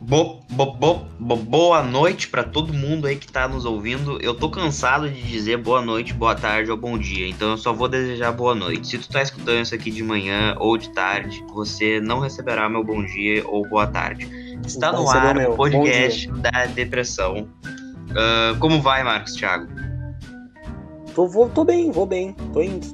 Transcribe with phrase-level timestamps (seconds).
[0.00, 4.18] Bo, bo, bo, bo, boa noite para todo mundo aí que tá nos ouvindo.
[4.20, 7.72] Eu tô cansado de dizer boa noite, boa tarde ou bom dia, então eu só
[7.72, 8.88] vou desejar boa noite.
[8.88, 12.82] Se tu tá escutando isso aqui de manhã ou de tarde, você não receberá meu
[12.82, 14.28] bom dia ou boa tarde.
[14.66, 17.48] Está no ar o podcast da depressão.
[18.10, 19.68] Uh, como vai, Marcos Thiago?
[21.14, 22.86] Tô, vou, tô bem, vou bem, tô indo.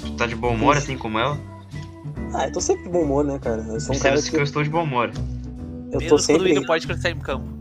[0.00, 1.55] Tu tá de bom humor, assim como eu?
[2.34, 3.62] Ah, eu tô sempre de bom humor, né, cara?
[3.68, 4.30] Eu sou um cara que...
[4.30, 5.10] que eu estou de bom humor.
[5.92, 6.52] Eu Menos tô sempre...
[6.52, 7.56] quando pode crescer em campo.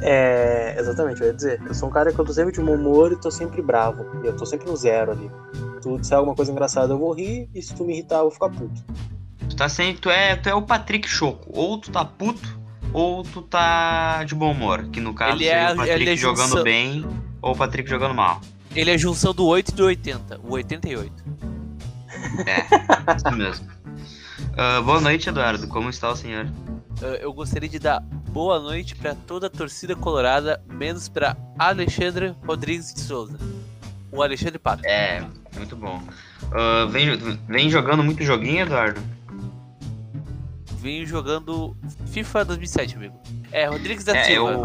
[0.00, 1.60] É, exatamente, eu ia dizer.
[1.66, 4.06] Eu sou um cara que eu tô sempre de bom humor e tô sempre bravo.
[4.22, 5.30] E eu tô sempre no zero ali.
[5.52, 8.22] Se tu disser alguma coisa engraçada, eu vou rir, e se tu me irritar, eu
[8.22, 8.82] vou ficar puto.
[9.48, 10.00] Tu tá sempre.
[10.00, 11.50] Tu é, tu é o Patrick Choco.
[11.52, 12.58] Ou tu tá puto,
[12.92, 14.88] ou tu tá de bom humor.
[14.88, 16.62] Que no caso ele é, o Patrick é jogando junção...
[16.62, 17.06] bem
[17.42, 18.40] ou o Patrick jogando mal.
[18.74, 20.40] Ele é a junção do 8 e do 80.
[20.44, 21.12] O 88.
[22.46, 23.66] É, isso mesmo.
[24.58, 25.68] Uh, boa noite, Eduardo.
[25.68, 26.46] Como está o senhor?
[27.00, 32.34] Uh, eu gostaria de dar boa noite para toda a torcida colorada, menos para Alexandre
[32.44, 33.38] Rodrigues de Souza.
[34.10, 34.84] O Alexandre Pato.
[34.84, 35.24] É,
[35.54, 36.02] muito bom.
[36.46, 39.00] Uh, vem, vem jogando muito joguinho, Eduardo?
[40.80, 41.76] Venho jogando
[42.06, 43.14] FIFA 2007, amigo.
[43.50, 44.52] É, Rodrigues da é, Silva.
[44.52, 44.64] Eu...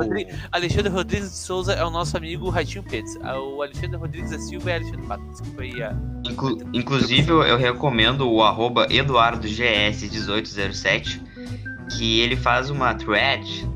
[0.52, 3.17] Alexandre Rodrigues de Souza é o nosso amigo Ratinho Pets.
[3.23, 5.23] Ah, o Alexandre Rodrigues da Silva é Alexandre Pato.
[5.31, 5.95] Desculpa aí a...
[6.23, 6.59] Inclu...
[6.72, 11.19] Inclusive, eu recomendo o arroba EduardoGS1807,
[11.97, 13.67] que ele faz uma thread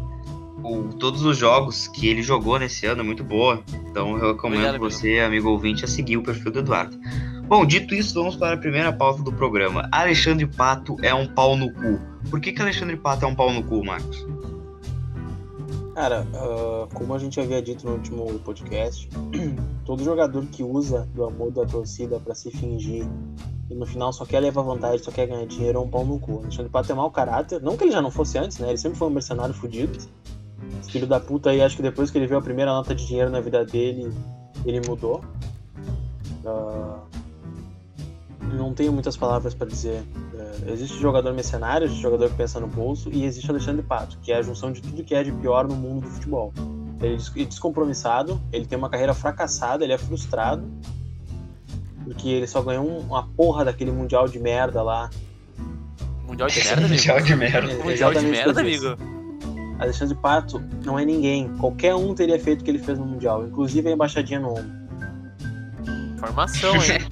[0.61, 3.63] com todos os jogos que ele jogou nesse ano, é muito boa.
[3.89, 6.99] Então eu recomendo Obrigado, você, amigo ouvinte, a seguir o perfil do Eduardo.
[7.47, 9.87] Bom, dito isso, vamos para a primeira pauta do programa.
[9.89, 11.97] Alexandre Pato é um pau no cu.
[12.29, 14.27] Por que, que Alexandre Pato é um pau no cu, Marcos?
[15.95, 19.07] Cara, uh, como a gente havia dito no último podcast,
[19.85, 23.07] todo jogador que usa do amor da torcida para se fingir
[23.69, 26.19] e no final só quer levar vantagem, só quer ganhar dinheiro, é um pau no
[26.19, 26.39] cu.
[26.39, 27.61] Alexandre Pato é mau caráter.
[27.61, 28.67] Não que ele já não fosse antes, né?
[28.67, 29.97] Ele sempre foi um mercenário fudido.
[30.81, 33.07] Esse filho da puta aí, acho que depois que ele viu a primeira nota de
[33.07, 34.11] dinheiro na vida dele,
[34.65, 35.23] ele mudou.
[36.43, 37.16] Uh,
[38.53, 40.03] não tenho muitas palavras para dizer.
[40.65, 44.31] É, existe jogador mercenário, existe jogador que pensa no bolso e existe Alexandre Pato, que
[44.31, 46.53] é a junção de tudo que é de pior no mundo do futebol.
[47.01, 50.67] Ele é descompromissado, ele tem uma carreira fracassada, ele é frustrado,
[52.03, 55.09] porque ele só ganhou uma porra daquele mundial de merda lá.
[56.25, 56.93] Mundial de merda, amigo?
[56.93, 57.71] mundial de merda.
[57.71, 58.97] É, mundial de merda, amigo.
[59.79, 61.49] Alexandre Pato não é ninguém.
[61.57, 64.87] Qualquer um teria feito o que ele fez no mundial, inclusive a embaixadinha no ombro.
[66.17, 67.05] Formação, hein?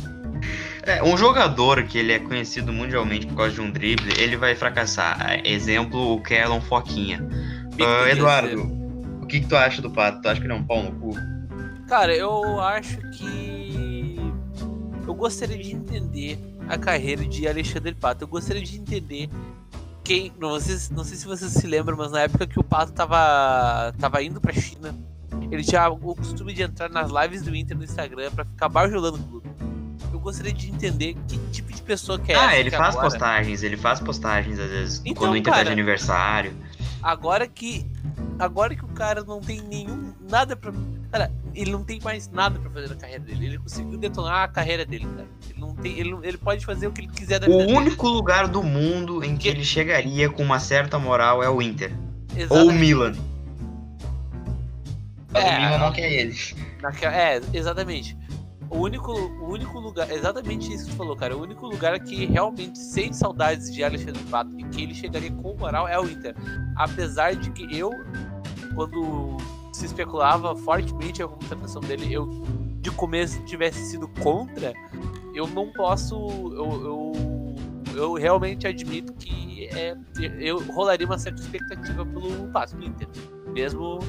[0.86, 4.56] É, um jogador que ele é conhecido mundialmente por causa de um drible, ele vai
[4.56, 5.42] fracassar.
[5.44, 7.28] Exemplo, o Kellon Foquinha.
[7.74, 8.62] Uh, Eduardo,
[9.20, 10.22] o que, que, tu acha do Pato?
[10.22, 11.16] Tu acha que ele é um pau no cu?
[11.88, 14.16] Cara, eu acho que.
[15.08, 16.38] Eu gostaria de entender
[16.70, 18.24] a carreira de Alexandre Pato.
[18.24, 19.28] Eu gostaria de entender
[20.04, 20.32] quem.
[20.40, 23.92] Não sei, não sei se vocês se lembram, mas na época que o Pato tava,
[24.00, 24.94] tava indo pra China,
[25.50, 29.18] ele tinha o costume de entrar nas lives do Inter no Instagram pra ficar bajulando
[29.18, 29.56] o clube
[30.26, 32.50] gostaria de entender que tipo de pessoa que é ah, essa.
[32.50, 33.10] Ah, ele faz agora...
[33.10, 36.54] postagens, ele faz postagens às vezes então, quando o Inter cara, tá de aniversário.
[37.02, 37.86] Agora que.
[38.40, 40.14] Agora que o cara não tem nenhum.
[40.28, 40.74] nada pra.
[41.12, 43.46] Cara, ele não tem mais nada pra fazer na carreira dele.
[43.46, 45.28] Ele conseguiu detonar a carreira dele, cara.
[45.48, 45.98] Ele não tem.
[45.98, 48.16] Ele, ele pode fazer o que ele quiser da o vida O único dele.
[48.16, 51.94] lugar do mundo em que, que ele chegaria com uma certa moral é o Inter.
[52.36, 52.68] Exatamente.
[52.68, 53.14] Ou o Milan.
[55.36, 56.36] É, o Milan não quer ele.
[57.04, 58.18] É, exatamente.
[58.76, 61.36] O único, o único lugar, exatamente isso que tu falou, cara.
[61.36, 65.56] O único lugar que realmente sente saudades de Alexandre Pato e que ele chegaria com
[65.56, 66.36] moral é o Inter.
[66.76, 67.90] Apesar de que eu,
[68.76, 69.38] quando
[69.72, 72.28] se especulava fortemente a contratação dele, eu
[72.82, 74.74] de começo tivesse sido contra,
[75.34, 76.16] eu não posso.
[76.16, 77.56] Eu, eu,
[77.96, 79.96] eu realmente admito que é,
[80.38, 83.08] eu rolaria uma certa expectativa pelo passo do Inter.
[83.54, 84.00] Mesmo,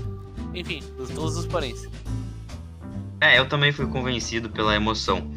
[0.53, 0.82] enfim,
[1.15, 1.88] todos os poréns.
[3.21, 5.31] É, eu também fui convencido pela emoção.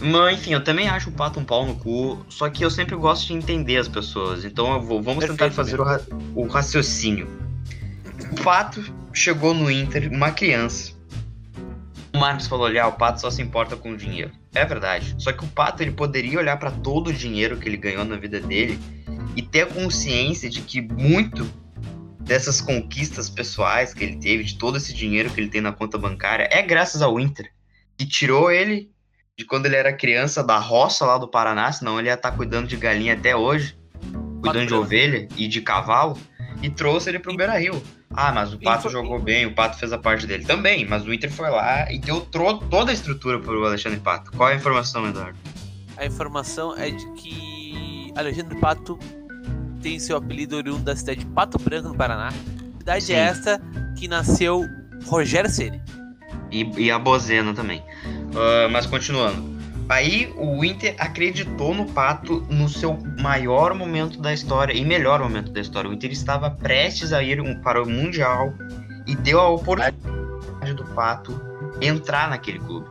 [0.00, 2.96] Mas, enfim, eu também acho o Pato um pau no cu, só que eu sempre
[2.96, 4.44] gosto de entender as pessoas.
[4.44, 6.00] Então vou, vamos Perfeito, tentar fazer o, ra
[6.34, 7.28] o, raciocínio.
[8.32, 8.82] O Pato
[9.12, 10.92] chegou no Inter, uma criança.
[12.12, 14.32] O Marcos falou: olhar, o Pato só se importa com o dinheiro.
[14.52, 15.14] É verdade.
[15.18, 18.16] Só que o Pato ele poderia olhar para todo o dinheiro que ele ganhou na
[18.16, 18.78] vida dele
[19.36, 21.48] e ter a consciência de que muito
[22.32, 25.98] dessas conquistas pessoais que ele teve, de todo esse dinheiro que ele tem na conta
[25.98, 27.52] bancária, é graças ao Inter,
[27.94, 28.90] que tirou ele
[29.36, 32.36] de quando ele era criança da roça lá do Paraná, senão ele ia estar tá
[32.36, 33.76] cuidando de galinha até hoje,
[34.40, 36.16] cuidando de ovelha e de cavalo,
[36.62, 37.82] e trouxe ele pro Beira Rio.
[38.08, 41.12] Ah, mas o Pato jogou bem, o Pato fez a parte dele também, mas o
[41.12, 44.32] Inter foi lá e deu toda a estrutura pro Alexandre Pato.
[44.32, 45.38] Qual é a informação, Eduardo?
[45.98, 48.98] A informação é de que Alexandre Pato
[49.82, 52.32] tem seu apelido oriundo da cidade de Pato Branco, no Paraná.
[52.78, 53.14] Cidade Sim.
[53.14, 53.60] esta
[53.98, 54.64] que nasceu
[55.06, 55.82] Rogério Ceni.
[56.50, 57.82] E, e a Bozena também.
[58.34, 59.52] Ah, mas continuando.
[59.88, 65.52] Aí o Inter acreditou no Pato no seu maior momento da história e melhor momento
[65.52, 65.90] da história.
[65.90, 68.54] O Inter estava prestes a ir para o Mundial
[69.06, 69.96] e deu a oportunidade
[70.76, 71.38] do Pato
[71.80, 72.88] entrar naquele clube.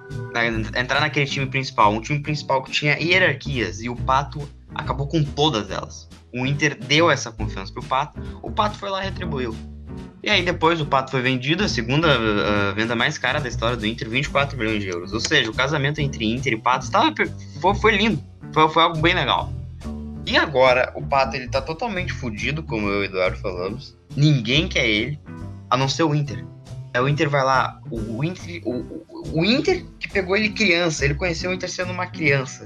[0.78, 1.94] Entrar naquele time principal.
[1.94, 6.08] Um time principal que tinha hierarquias e o Pato acabou com todas elas.
[6.34, 9.56] O Inter deu essa confiança pro Pato, o Pato foi lá e retribuiu.
[10.24, 12.08] E aí depois o Pato foi vendido, a segunda
[12.74, 15.12] venda mais cara da história do Inter, 24 milhões de euros.
[15.14, 17.14] Ou seja, o casamento entre Inter e Pato estava,
[17.60, 18.24] foi, foi lindo,
[18.54, 19.52] foi, foi algo bem legal.
[20.26, 23.98] E agora o Pato ele tá totalmente fudido, como eu e o Eduardo falamos.
[24.16, 25.20] Ninguém quer ele,
[25.70, 26.46] a não ser o Inter.
[26.94, 31.16] Aí o Inter vai lá, o, Inter, o- o Inter que pegou ele criança, ele
[31.16, 32.64] conheceu o Inter sendo uma criança.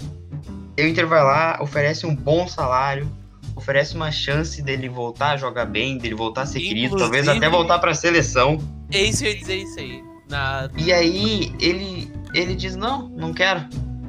[0.78, 3.10] E o Inter vai lá, oferece um bom salário,
[3.56, 7.46] oferece uma chance dele voltar a jogar bem, dele voltar a ser querido, talvez Inclusive-
[7.46, 8.60] até voltar pra seleção.
[8.92, 10.04] É isso que eu ia dizer isso aí.
[10.30, 10.70] Na...
[10.78, 13.62] E aí ele ele diz não, não quero.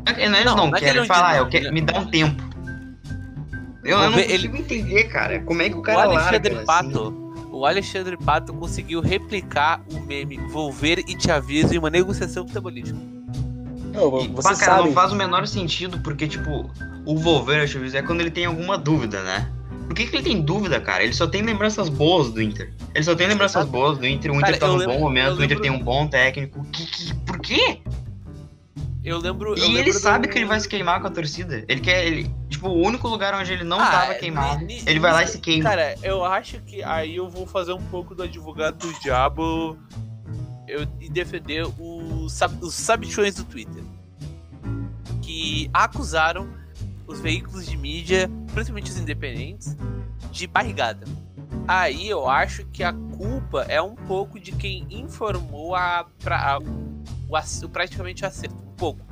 [0.04, 1.38] Não é Ele Não, não, não é que quer, ele ele não fala, diz ah,
[1.38, 2.42] eu quero, ele- me dá um tempo.
[3.84, 6.02] Eu, Vou eu não ver, ele- consigo entender, cara, como é que o O cara
[6.02, 6.88] Alexandre larga, Pato,
[7.36, 7.46] assim.
[7.52, 12.98] o Alexandre Pato conseguiu replicar o meme Volver e te aviso em uma negociação futebolística.
[13.96, 14.86] Não, E, pá, cara, sabem.
[14.86, 16.70] não faz o menor sentido, porque, tipo,
[17.04, 17.14] o
[17.78, 19.50] eu dizer, é quando ele tem alguma dúvida, né?
[19.86, 21.02] Por que, que ele tem dúvida, cara?
[21.04, 22.72] Ele só tem lembranças boas do Inter.
[22.94, 23.70] Ele só tem lembranças Exato.
[23.72, 24.32] boas do Inter.
[24.32, 26.08] O Cara, Inter tá eu num lembro- bom momento, eu o Inter tem um bom
[26.08, 26.64] técnico.
[26.72, 27.80] Que, que, por quê?
[29.04, 29.50] Eu lembro.
[29.50, 31.64] eu E ele lembro sabe do- que ele vai se queimar com a torcida.
[31.68, 32.04] Ele quer.
[32.04, 35.12] Ele, tipo, o único lugar onde ele não Ah, tava é, queimado, ni- ele vai
[35.12, 35.62] lá e se queima.
[35.70, 39.78] Cara, eu acho que aí eu vou fazer um pouco do advogado do diabo
[40.66, 43.84] eu, e defender os, sab- os sabichões do Twitter.
[45.26, 46.48] Que acusaram
[47.04, 49.76] os veículos de mídia, principalmente os independentes,
[50.30, 51.04] de barrigada.
[51.66, 56.58] Aí eu acho que a culpa é um pouco de quem informou a, pra- a-
[57.28, 58.54] o, ac- praticamente o acerto.
[58.54, 59.04] Um pouco.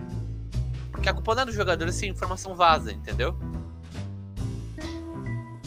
[0.92, 3.36] Porque a culpa não é do jogador se a informação vaza, entendeu?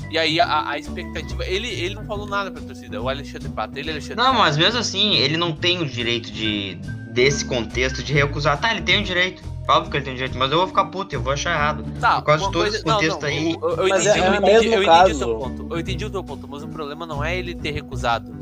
[0.10, 1.44] E aí a, a expectativa.
[1.46, 3.78] Ele, ele não falou nada pra torcida, o Alexandre Pato.
[3.78, 6.76] Ele, Alexandre Não, mas mesmo assim, ele não tem o direito de.
[7.12, 8.58] desse contexto de recusar.
[8.62, 9.44] Tá, ele tem o direito.
[9.68, 11.84] Óbvio que ele tem direito, mas eu vou ficar puto, eu vou achar errado.
[12.00, 13.54] Tá, Por causa de todo coisa- esse não, contexto não, aí.
[13.54, 15.14] Eu, eu Mas entendi, é- é eu o entendi, mesmo eu entendi caso.
[15.16, 15.68] o teu ponto.
[15.74, 18.34] Eu entendi o teu ponto, mas o problema não é ele ter recusado.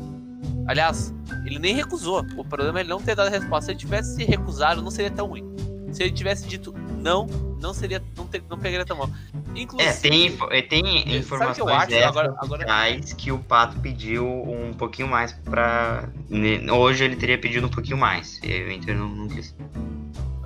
[0.68, 1.12] Aliás,
[1.44, 2.24] ele nem recusou.
[2.36, 3.66] O problema é ele não ter dado a resposta.
[3.66, 5.44] Se ele tivesse se recusado, não seria tão ruim.
[5.92, 7.26] Se ele tivesse dito não,
[7.60, 8.02] não seria.
[8.16, 9.08] não, ter, não pegaria tão mal.
[9.54, 9.88] Inclusive.
[9.88, 12.04] É, tem, info- é, tem eu informações acho?
[12.04, 16.08] Agora- agora- que o Pato pediu um pouquinho mais pra.
[16.28, 18.40] ne- Hoje ele teria pedido um pouquinho mais.
[18.42, 19.54] E aí o Inter não, não quis.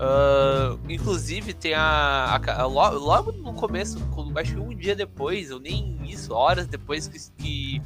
[0.03, 2.41] Ah, inclusive, tem a.
[2.47, 3.99] a- a- lo- logo no começo,
[4.37, 7.83] acho que um dia depois, ou nem isso, horas depois que, que,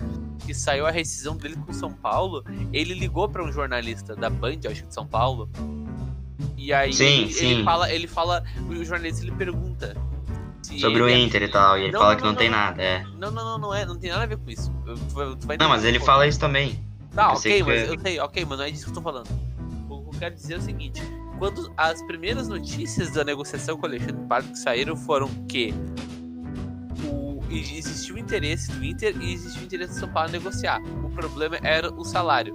[0.46, 4.30] que saiu a rescisão dele com o São Paulo, ele ligou pra um jornalista da
[4.30, 5.50] Band, acho que de São Paulo.
[6.56, 7.64] E aí Sim, ele, ele sim.
[7.64, 9.96] fala, ele fala, o jornalista ele pergunta
[10.62, 11.76] Sobre o ele- Inter e tal.
[11.76, 13.04] E ele Não, fala não, que não, não, tem nada, é.
[13.18, 14.72] Não, não, não, não é, não tem nada a ver com isso.
[14.86, 14.96] Eu-
[15.36, 16.82] Tu Não, mas ele fala isso também.
[17.12, 19.28] Tá, ok, mas é- eu sei, ok, mas não é disso que eu tô falando.
[19.90, 21.02] O que eu quero dizer é o seguinte:
[21.44, 25.74] quando as primeiras notícias da negociação com o Alexandre Pato que saíram foram que
[27.06, 30.80] o, e- existiu interesse do Inter e existiu interesse do São Paulo negociar.
[31.04, 32.54] O problema era o salário.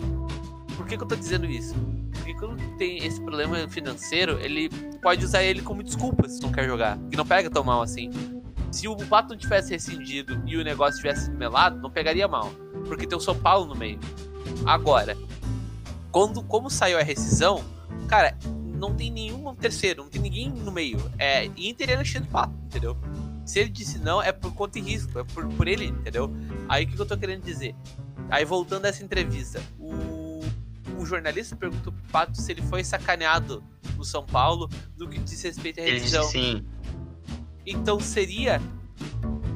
[0.75, 1.75] Por que, que eu tô dizendo isso?
[2.13, 4.69] Porque quando tem esse problema financeiro, ele
[5.03, 6.97] pode usar ele como desculpa se não quer jogar.
[7.11, 8.09] Que não pega tão mal assim.
[8.71, 12.51] Se o Pato não tivesse rescindido e o negócio tivesse melado, não pegaria mal.
[12.87, 13.99] Porque tem o São Paulo no meio.
[14.65, 15.15] Agora,
[16.11, 17.63] quando como saiu a rescisão,
[18.07, 18.35] cara,
[18.79, 20.99] não tem nenhum terceiro, não tem ninguém no meio.
[21.19, 22.97] É Inter e Alexandre Pato, entendeu?
[23.45, 26.31] Se ele disse não, é por conta e risco, é por, por ele, entendeu?
[26.67, 27.75] Aí o que, que eu tô querendo dizer?
[28.29, 30.41] Aí voltando a essa entrevista, o,
[30.97, 33.63] o jornalista perguntou pro Pato se ele foi sacaneado
[33.97, 36.65] no São Paulo no que diz respeito à que sim.
[37.65, 38.61] Então seria.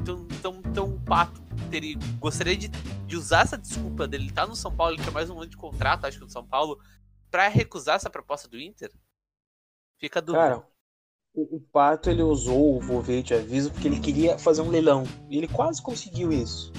[0.01, 4.55] Então, então, então o Pato teria, gostaria de, de usar essa desculpa dele estar no
[4.55, 6.79] São Paulo, ele tinha mais um ano de contrato, acho que no São Paulo,
[7.31, 8.91] pra recusar essa proposta do Inter?
[10.03, 10.43] Fica dúvida.
[10.43, 10.63] Cara,
[11.33, 15.05] o, o Pato ele usou o Volvete aviso porque ele queria fazer um leilão.
[15.29, 16.73] E ele quase conseguiu isso.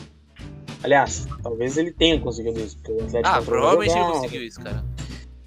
[0.82, 4.84] Aliás, talvez ele tenha conseguido isso, porque o Atlético ah, provavelmente ele conseguiu isso, cara.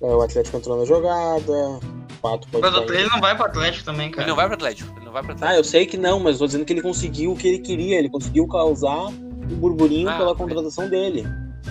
[0.01, 1.53] é, O Atlético entrou na jogada.
[1.53, 4.23] O Pato pode Mas ele não vai pro Atlético também, cara.
[4.23, 5.59] Ele não vai pro Atlético, ele não vai pro Ah, Atlético.
[5.59, 7.99] eu sei que não, mas tô dizendo que ele conseguiu o que ele queria.
[7.99, 11.23] Ele conseguiu causar um burburinho Ah, pela contratação dele.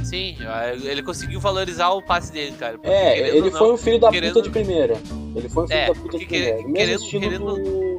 [0.05, 0.37] Sim,
[0.85, 2.79] ele conseguiu valorizar o passe dele, cara.
[2.85, 4.95] É, querendo ele ou não- foi um filho da querendo- puta de primeira.
[5.35, 6.57] Ele foi um filho É, da puta de primeira.
[6.57, 7.97] Mesmo querendo- estilo querendo- do.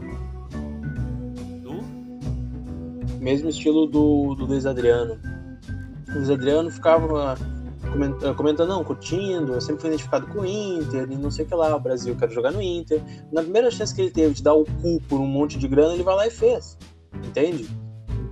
[1.64, 1.88] do-
[3.20, 5.20] Mesmo estilo do, do Luiz Adriano.
[6.10, 7.36] O Luiz Adriano ficava
[7.92, 11.48] comentando, comentando, não, curtindo, eu sempre fui identificado com o Inter, e não sei o
[11.48, 13.02] que lá, o Brasil quer jogar no Inter.
[13.32, 15.94] Na primeira chance que ele teve de dar o cu por um monte de grana,
[15.94, 16.78] ele vai lá e fez.
[17.26, 17.68] Entende?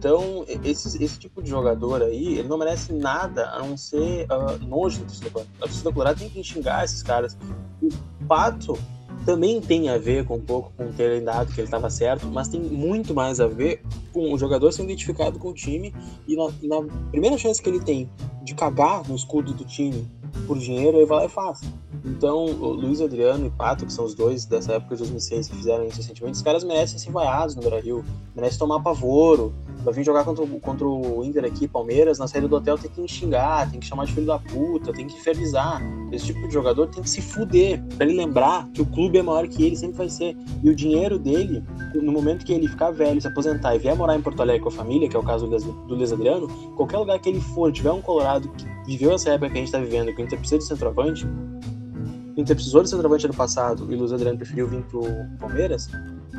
[0.06, 4.64] Então, esse, esse tipo de jogador aí, ele não merece nada a não ser uh,
[4.64, 5.56] nojo da torcida colorada.
[5.58, 7.36] A torcida colorada tem que xingar esses caras.
[7.82, 7.90] O
[8.28, 8.78] Pato
[9.26, 12.48] também tem a ver com um pouco com ter dado que ele estava certo, mas
[12.48, 13.82] tem muito mais a ver
[14.14, 15.94] com o jogador ser identificado com o time
[16.28, 18.10] e na, na primeira chance que ele tem
[18.44, 20.08] de cagar no escudo do time
[20.46, 21.62] por dinheiro, ele vai lá e faz.
[22.06, 25.56] Então, o Luiz Adriano e Pato, que são os dois dessa época de 2006 que
[25.56, 28.06] fizeram isso recentemente, os caras merecem ser vaiados no Brasil,
[28.36, 32.56] merecem tomar pavoro, vai vir jogar contra, contra o Inter aqui, Palmeiras, na saída do
[32.56, 35.82] hotel tem que xingar, tem que chamar de filho da puta, tem que infernizar.
[36.12, 39.24] Esse tipo de jogador tem que se fuder, pra ele lembrar que o clube é
[39.24, 40.36] maior que ele, sempre vai ser.
[40.64, 44.16] E o dinheiro dele, no momento que ele ficar velho, se aposentar e vier morar
[44.16, 47.20] em Porto Alegre com a família, que é o caso do Luiz Adriano, qualquer lugar
[47.20, 50.14] que ele for, tiver um Colorado que viveu essa época que a gente tá vivendo,
[50.14, 54.00] que o Inter precisa de centroavante, o Inter precisou de centroavante ano passado e o
[54.00, 55.04] Luiz Adriano preferiu vir pro
[55.40, 55.90] Palmeiras,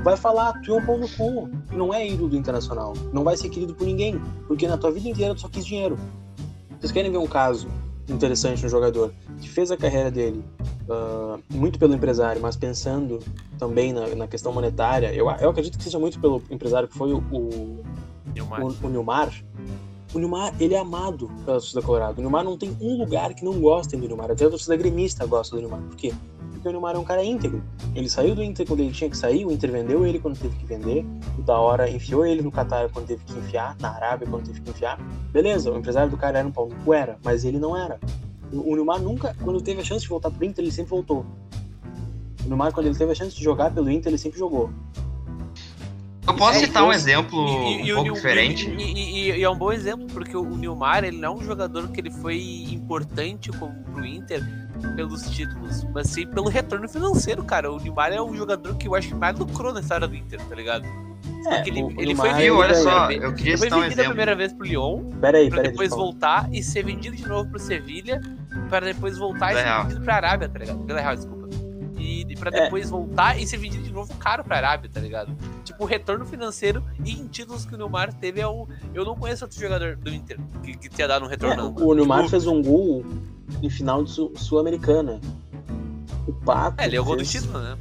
[0.03, 3.37] vai falar, tu é um pão no cu, não é ídolo do Internacional, não vai
[3.37, 5.99] ser querido por ninguém, porque na tua vida inteira tu só quis dinheiro.
[6.79, 7.67] Vocês querem ver um caso
[8.09, 10.45] interessante no jogador que fez a carreira dele
[10.89, 13.21] uh, muito pelo empresário, mas pensando
[13.59, 17.13] também na, na, questão monetária, eu, eu acredito que seja muito pelo empresário que foi
[17.13, 17.85] o, o,
[18.35, 18.63] Nilmar.
[18.63, 19.45] o, o Nilmar.
[20.15, 22.19] O Nilmar, ele é amado pela torcida colorado.
[22.19, 24.31] O Nilmar não tem um lugar que não gostem do Nilmar.
[24.31, 25.83] Até a torcida gremista gosta do Nilmar.
[25.83, 26.13] Por quê?
[26.67, 27.63] porque o Neymar é um cara íntegro.
[27.95, 30.57] Ele saiu do Inter quando ele tinha que sair, o Inter vendeu ele quando teve
[30.57, 31.07] que vender,
[31.39, 34.61] o da hora enfiou ele no Qatar quando teve que enfiar, na Arábia quando teve
[34.61, 34.99] que enfiar.
[35.31, 38.01] Beleza, o empresário do cara era um pau no era, mas ele não era.
[38.53, 41.27] O, Neymar nunca, quando teve a chance de voltar pro Inter, ele sempre voltou.
[42.45, 44.71] O Neymar, quando ele teve a chance de jogar pelo Inter, ele sempre jogou.
[46.27, 48.69] Eu posso é, citar um exemplo e, e, um pouco diferente.
[48.69, 52.01] E, e, é um bom exemplo, porque o Nilmar, ele não é um jogador que
[52.01, 54.43] ele foi importante como pro Inter
[54.97, 57.71] pelos títulos, mas sim pelo retorno financeiro, cara.
[57.71, 60.41] O Nilmar é um jogador que eu acho que mais lucrou nessa área do Inter,
[60.45, 61.06] tá ligado?
[61.47, 64.35] É, ele, ele foi vendido, olha só, eu queria ele foi vendido um a primeira
[64.35, 68.21] vez pro Lyon, peraí, pra peraí, depois voltar e ser vendido de novo pro Sevilha,
[68.69, 70.81] para depois voltar e ser vendido pra Arábia, tá ligado?
[70.81, 71.47] Pela Real, desculpa.
[71.97, 72.65] E, e pra é.
[72.65, 72.91] depois é.
[72.91, 75.37] voltar e ser vendido de novo caro pra Arábia, tá ligado?
[75.65, 78.67] Tipo, o retorno financeiro e em títulos que o Neymar teve é um.
[78.93, 81.75] Eu não conheço outro jogador do Inter que, que tenha dado um retorno.
[81.79, 83.05] É, o Neymar tipo, fez um gol
[83.63, 85.21] em final de Sul-Americana.
[86.27, 86.81] O Pato.
[86.81, 87.33] É, ele é o gol fez...
[87.33, 87.77] do título, né?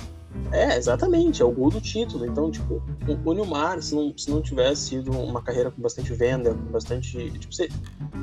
[0.51, 2.25] É, exatamente, é o gol do título.
[2.25, 2.81] Então, tipo,
[3.25, 7.31] o, Nilmar, se não, se não tivesse sido uma carreira com bastante venda, com bastante.
[7.31, 7.69] Tipo, se,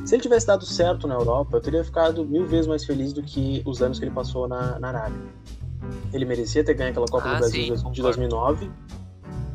[0.05, 3.23] se ele tivesse dado certo na Europa, eu teria ficado mil vezes mais feliz do
[3.23, 5.21] que os anos que ele passou na, na Arábia.
[6.13, 8.67] Ele merecia ter ganho aquela Copa ah, do Brasil sim, de 2009.
[8.67, 8.71] Uh,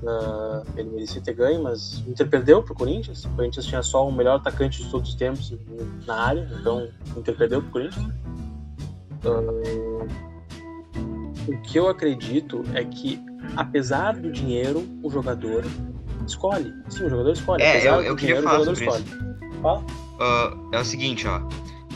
[0.08, 3.26] ah, ele merecia ter ganho, mas o Inter perdeu pro Corinthians.
[3.26, 5.54] O Corinthians tinha só o melhor atacante de todos os tempos
[6.06, 8.06] na área, então o Inter perdeu pro Corinthians.
[9.26, 10.37] Uh,
[11.48, 13.20] o que eu acredito é que,
[13.56, 15.66] apesar do dinheiro, o jogador
[16.26, 16.74] escolhe.
[16.90, 17.64] Sim, o jogador escolhe.
[17.64, 19.06] É, apesar eu, eu queria dinheiro, falar sobre isso.
[19.62, 19.80] Fala.
[19.80, 21.42] Uh, é o seguinte, ó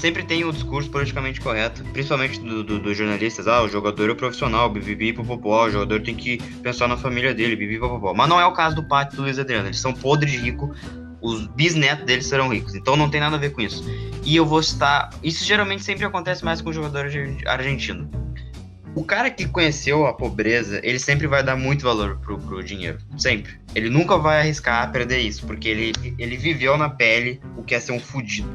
[0.02, 4.12] sempre tem o discurso politicamente correto, principalmente dos do, do jornalistas, ah, o jogador é
[4.12, 8.12] o profissional, bibibi, popopó, o jogador tem que pensar na família dele, bibibi, popopó.
[8.12, 10.74] Mas não é o caso do Pátio do Luiz Adriano, eles são podres de rico,
[11.22, 13.86] os bisnetos deles serão ricos, então não tem nada a ver com isso.
[14.24, 17.06] E eu vou citar, isso geralmente sempre acontece mais com o jogador
[17.46, 18.10] argentino.
[18.94, 22.98] O cara que conheceu a pobreza, ele sempre vai dar muito valor pro, pro dinheiro.
[23.18, 23.54] Sempre.
[23.74, 27.80] Ele nunca vai arriscar perder isso, porque ele, ele viveu na pele o que é
[27.80, 28.50] ser um fudido.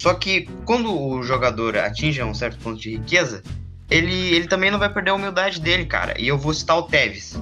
[0.00, 3.42] Só que quando o jogador atinge um certo ponto de riqueza,
[3.90, 6.14] ele, ele também não vai perder a humildade dele, cara.
[6.20, 7.36] E eu vou citar o Tevez.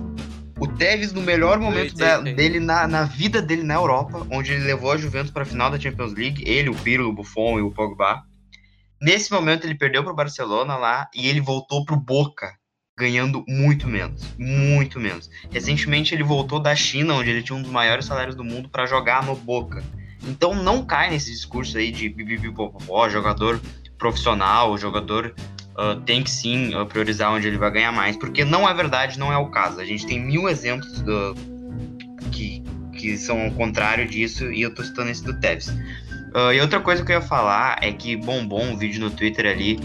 [0.59, 4.65] O Tevez, no melhor momento da, dele na, na vida dele na Europa, onde ele
[4.65, 7.63] levou a Juventus para a final da Champions League, ele, o Pirlo, o Buffon e
[7.63, 8.23] o Pogba.
[9.05, 12.55] Nesse momento ele perdeu para o Barcelona lá e ele voltou para o Boca,
[12.99, 15.31] ganhando muito menos, muito menos.
[15.51, 18.87] Recentemente ele voltou da China, onde ele tinha um dos maiores salários do mundo, para
[18.87, 19.85] jogar no Boca.
[20.27, 23.61] Então não cai nesse discurso aí de bibibibopopó, jogador
[23.99, 25.35] profissional, jogador
[25.77, 29.19] uh, tem que sim uh, priorizar onde ele vai ganhar mais, porque não é verdade,
[29.19, 29.81] não é o caso.
[29.81, 31.35] A gente tem mil exemplos do,
[32.33, 32.63] que,
[32.97, 35.71] que são o contrário disso e eu tô citando esse do Tevez.
[36.35, 39.47] Uh, e outra coisa que eu ia falar é que bombou um vídeo no Twitter
[39.47, 39.77] ali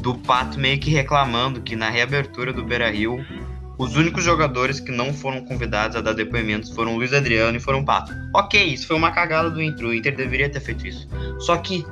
[0.00, 3.24] do Pato meio que reclamando que na reabertura do Beira Rio
[3.78, 7.84] os únicos jogadores que não foram convidados a dar depoimentos foram Luiz Adriano e foram
[7.84, 8.12] Pato.
[8.34, 9.86] Ok, isso foi uma cagada do Inter.
[9.86, 11.08] O Inter deveria ter feito isso.
[11.40, 11.84] Só que,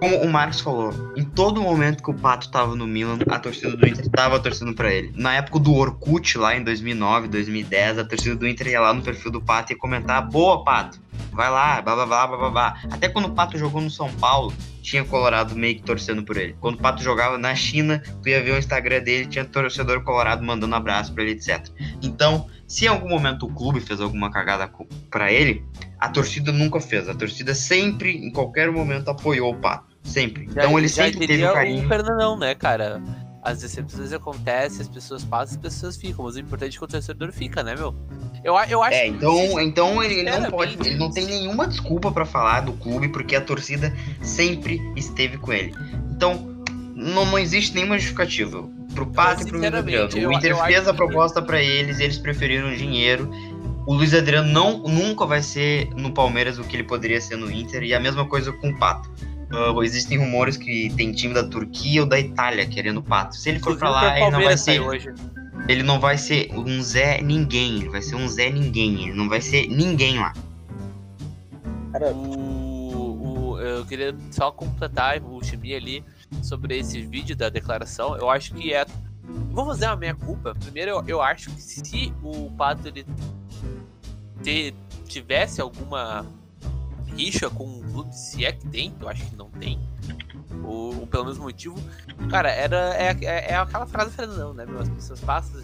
[0.00, 3.76] como o Marcos falou, em todo momento que o Pato tava no Milan, a torcida
[3.76, 5.12] do Inter tava torcendo para ele.
[5.14, 9.02] Na época do Orkut, lá em 2009, 2010, a torcida do Inter ia lá no
[9.02, 10.98] perfil do Pato e comentar: Boa, Pato,
[11.34, 12.80] vai lá, blá blá blá blá blá.
[12.90, 16.56] Até quando o Pato jogou no São Paulo, tinha Colorado meio que torcendo por ele.
[16.60, 20.44] Quando o Pato jogava na China, tu ia ver o Instagram dele, tinha torcedor Colorado
[20.44, 21.68] mandando abraço para ele, etc.
[22.02, 24.70] Então, se em algum momento o clube fez alguma cagada
[25.10, 25.64] para ele,
[25.98, 27.08] a torcida nunca fez.
[27.08, 29.94] A torcida sempre, em qualquer momento, apoiou o Pato.
[30.02, 30.46] Sempre.
[30.52, 31.84] Já, então ele sempre teve o carinho.
[31.84, 33.02] O Fernandão, né, cara?
[33.44, 36.24] As decepções acontecem, as pessoas passam, as pessoas ficam.
[36.24, 37.94] Mas o importante é que o torcedor fica, né, meu?
[38.42, 41.68] Eu, eu acho é, então, que, então ele, ele não pode, ele não tem nenhuma
[41.68, 45.74] desculpa para falar do clube, porque a torcida sempre esteve com ele.
[46.10, 46.54] Então,
[46.94, 50.06] não, não existe nenhuma justificativa pro Pato e pro Luiz Adriano.
[50.06, 53.30] O Inter eu, eu fez a proposta para eles, eles preferiram dinheiro.
[53.86, 57.50] O Luiz Adriano não, nunca vai ser no Palmeiras o que ele poderia ser no
[57.50, 59.10] Inter, e a mesma coisa com o Pato.
[59.52, 63.36] Uh, existem rumores que tem time da Turquia ou da Itália querendo o Pato.
[63.36, 64.80] Se ele for para lá, ele não vai ser.
[64.80, 65.14] Hoje.
[65.68, 69.28] Ele não vai ser um Zé Ninguém, ele vai ser um Zé Ninguém, ele não
[69.28, 70.34] vai ser ninguém lá.
[71.92, 76.04] Cara, o, o, eu queria só completar o time ali
[76.42, 78.16] sobre esse vídeo da declaração.
[78.16, 78.84] Eu acho que é.
[79.52, 80.54] Vou fazer uma minha culpa.
[80.54, 83.06] Primeiro, eu, eu acho que se o Pato ele
[84.42, 84.74] ter,
[85.06, 86.26] tivesse alguma
[87.16, 89.78] rixa com o clube, se é que tem, eu acho que não tem,
[90.62, 91.76] ou, ou pelo menos motivo,
[92.30, 94.64] cara, era, é, é, é aquela frase Fernandão, né?
[94.66, 94.80] Meu?
[94.80, 95.60] As pessoas passam,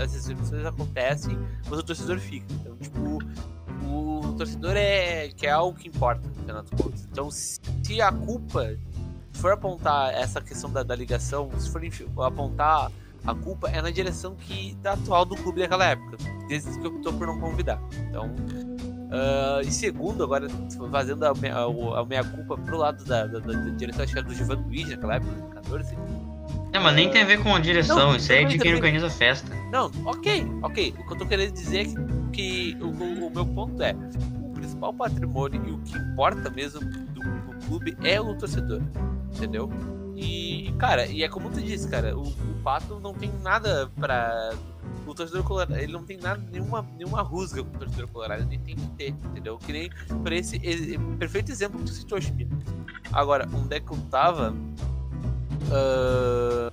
[0.00, 2.46] as exibições acontecem, mas o torcedor fica.
[2.52, 3.18] Então, tipo,
[3.86, 7.06] o, torcedor é que é algo que importa, no final contas.
[7.10, 7.60] Então, se
[8.00, 8.76] a culpa
[9.32, 11.82] for apontar essa questão da, da ligação, se for
[12.24, 12.90] apontar
[13.24, 16.16] a culpa é na direção que da atual do clube daquela época,
[16.48, 17.80] desde que optou por não convidar.
[18.08, 18.34] Então,
[19.12, 20.48] Uh, e segundo, agora
[20.90, 24.18] fazendo a, a, a minha culpa pro lado da, da, da, da direção, acho que
[24.18, 25.32] era do Giovanni Luiz naquela época,
[25.68, 25.96] 2014.
[26.72, 28.74] É, mas nem tem a ver com a direção, não, isso aí é de quem
[28.74, 29.54] organiza a festa.
[29.70, 30.94] Não, ok, ok.
[30.98, 31.94] O que eu tô querendo dizer é que,
[32.32, 33.94] que o, o, o, meu ponto é:
[34.42, 38.80] o principal patrimônio e o que importa mesmo do, do clube é o torcedor,
[39.36, 39.70] entendeu?
[40.16, 44.52] E, cara, e é como tu disse, cara, o, o Pato não tem nada pra
[45.06, 48.58] o torcedor colorado, ele não tem nada, nenhuma, nenhuma rusga com o torcedor colorado, ele
[48.58, 49.58] tem que ter, entendeu?
[49.58, 49.90] Que nem
[50.22, 52.48] por esse, esse perfeito exemplo que tu citou, Chibi.
[53.12, 54.54] Agora, onde é que eu tava?
[55.68, 56.72] Uh...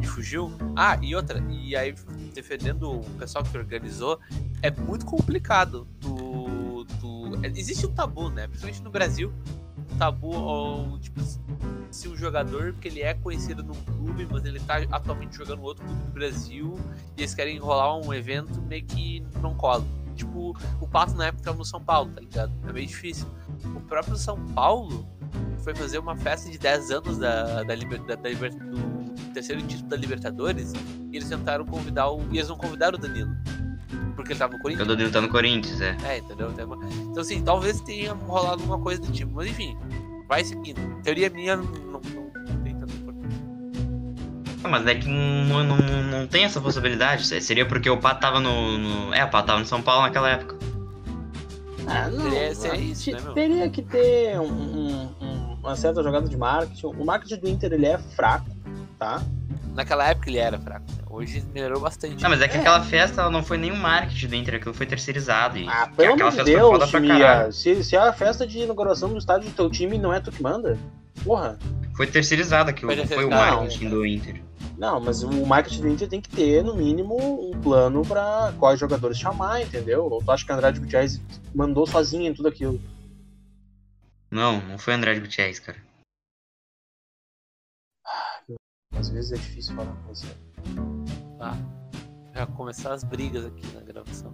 [0.00, 0.52] E fugiu?
[0.76, 1.94] Ah, e outra, e aí
[2.34, 4.20] defendendo o pessoal que organizou,
[4.60, 5.86] é muito complicado.
[6.00, 7.46] Do, do...
[7.46, 8.46] Existe um tabu, né?
[8.46, 9.32] Principalmente no Brasil,
[9.98, 11.20] tabu, ou, tipo,
[11.90, 15.84] se um jogador, porque ele é conhecido num clube, mas ele tá atualmente jogando outro
[15.84, 16.78] clube do Brasil,
[17.16, 19.84] e eles querem enrolar um evento meio que não cola.
[20.14, 22.52] Tipo, o Pato na época tava no São Paulo, tá ligado?
[22.68, 23.26] É meio difícil.
[23.76, 25.08] O próprio São Paulo
[25.58, 29.96] foi fazer uma festa de 10 anos da, da, da, da do terceiro título da
[29.96, 30.72] Libertadores,
[31.10, 32.20] e eles tentaram convidar o.
[32.30, 33.34] E eles não convidaram o Danilo.
[34.16, 34.86] Porque ele tava no Corinthians.
[34.86, 35.96] O Danilo tá no Corinthians, é.
[36.04, 36.52] É, entendeu?
[36.52, 39.32] Então, assim, talvez tenha rolado alguma coisa do tipo.
[39.34, 39.76] Mas enfim,
[40.28, 40.80] vai seguindo.
[41.02, 44.68] Teoria minha não, não, não tem tanto importância.
[44.68, 47.26] mas é que não, não, não tem essa possibilidade.
[47.26, 49.14] Seria porque o Pato tava no, no.
[49.14, 50.58] É, o Pato tava no São Paulo naquela época.
[51.86, 52.30] Ah, não.
[52.30, 56.86] Teria, ser isso, né, teria que ter um, um, uma certa jogada de marketing.
[56.86, 58.50] O marketing do Inter ele é fraco,
[58.98, 59.22] tá?
[59.74, 60.86] Naquela época ele era fraco.
[60.90, 61.03] Né?
[61.14, 62.20] Hoje melhorou bastante.
[62.20, 62.60] Não, mas é que é.
[62.60, 65.56] aquela festa ela não foi nenhum marketing do Inter, aquilo foi terceirizado.
[65.56, 69.48] E ah, pelo amor de Deus, Mia, se, se a festa de inauguração do estádio
[69.48, 70.76] do teu time não é tu que manda,
[71.22, 71.56] porra.
[71.96, 74.42] Foi terceirizado aquilo, foi, foi o marketing do Inter.
[74.76, 77.16] Não, mas o marketing do Inter tem que ter, no mínimo,
[77.48, 80.06] um plano para quais jogadores chamar, entendeu?
[80.06, 81.20] Ou tu acha que o Andrade Gutierrez
[81.54, 82.80] mandou sozinho em tudo aquilo?
[84.32, 85.78] Não, não foi Andrade Gutierrez, cara.
[88.96, 90.26] Às vezes é difícil falar com você.
[91.38, 91.56] Tá.
[92.34, 94.32] Já começar as brigas aqui na gravação.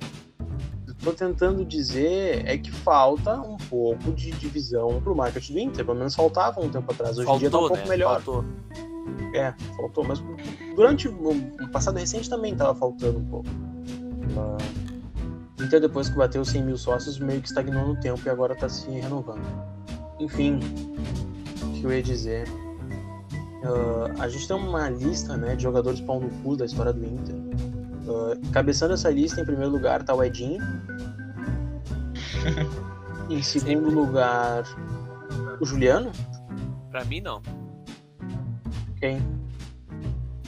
[0.87, 5.85] Estou tentando dizer é que falta um pouco de divisão pro marketing do Inter.
[5.85, 7.17] Pelo menos faltava um tempo atrás.
[7.19, 7.89] Hoje em dia tá um pouco né?
[7.89, 8.21] melhor.
[8.21, 8.45] Faltou.
[9.35, 10.05] É, faltou.
[10.05, 10.23] Mas
[10.77, 13.49] durante o passado recente também tava faltando um pouco.
[15.59, 18.55] O Inter, depois que bateu 100 mil sócios, meio que estagnou no tempo e agora
[18.55, 19.45] tá se renovando.
[20.19, 20.61] Enfim,
[21.63, 22.47] o que eu ia dizer
[23.63, 27.05] Uh, a gente tem uma lista né, de jogadores pau no cu da história do
[27.05, 27.35] Inter.
[27.35, 30.63] Uh, cabeçando essa lista, em primeiro lugar, tá o Edinho.
[33.29, 34.65] em segundo lugar,
[35.61, 36.11] o Juliano.
[36.91, 37.43] Pra mim, não.
[38.99, 39.21] Quem?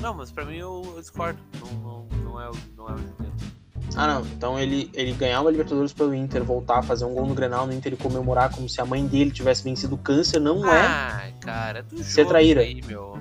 [0.00, 1.38] Não, mas pra mim eu, eu discordo.
[1.60, 3.51] Não, não, não, é, o, não é o Juliano.
[3.96, 4.20] Ah, não.
[4.26, 7.72] Então ele, ele ganhar uma Libertadores pelo Inter, voltar, fazer um gol no Grenal no
[7.72, 10.86] Inter e comemorar como se a mãe dele tivesse vencido o câncer, não é.
[10.86, 12.60] Ai, cara, é do jogo Ser traíra.
[12.62, 13.18] aí, meu.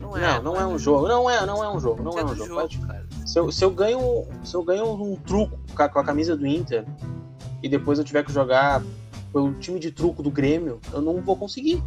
[0.00, 1.06] Não é, Não, não é um jogo.
[1.08, 2.02] Não é, não é um jogo.
[2.02, 2.44] Não Isso é um jogo.
[2.48, 3.04] jogo, Pode- cara.
[3.26, 6.36] Se eu, se eu ganho, se eu ganho um truco com a, com a camisa
[6.36, 6.84] do Inter
[7.62, 8.82] e depois eu tiver que jogar
[9.32, 11.82] pelo time de truco do Grêmio, eu não vou conseguir.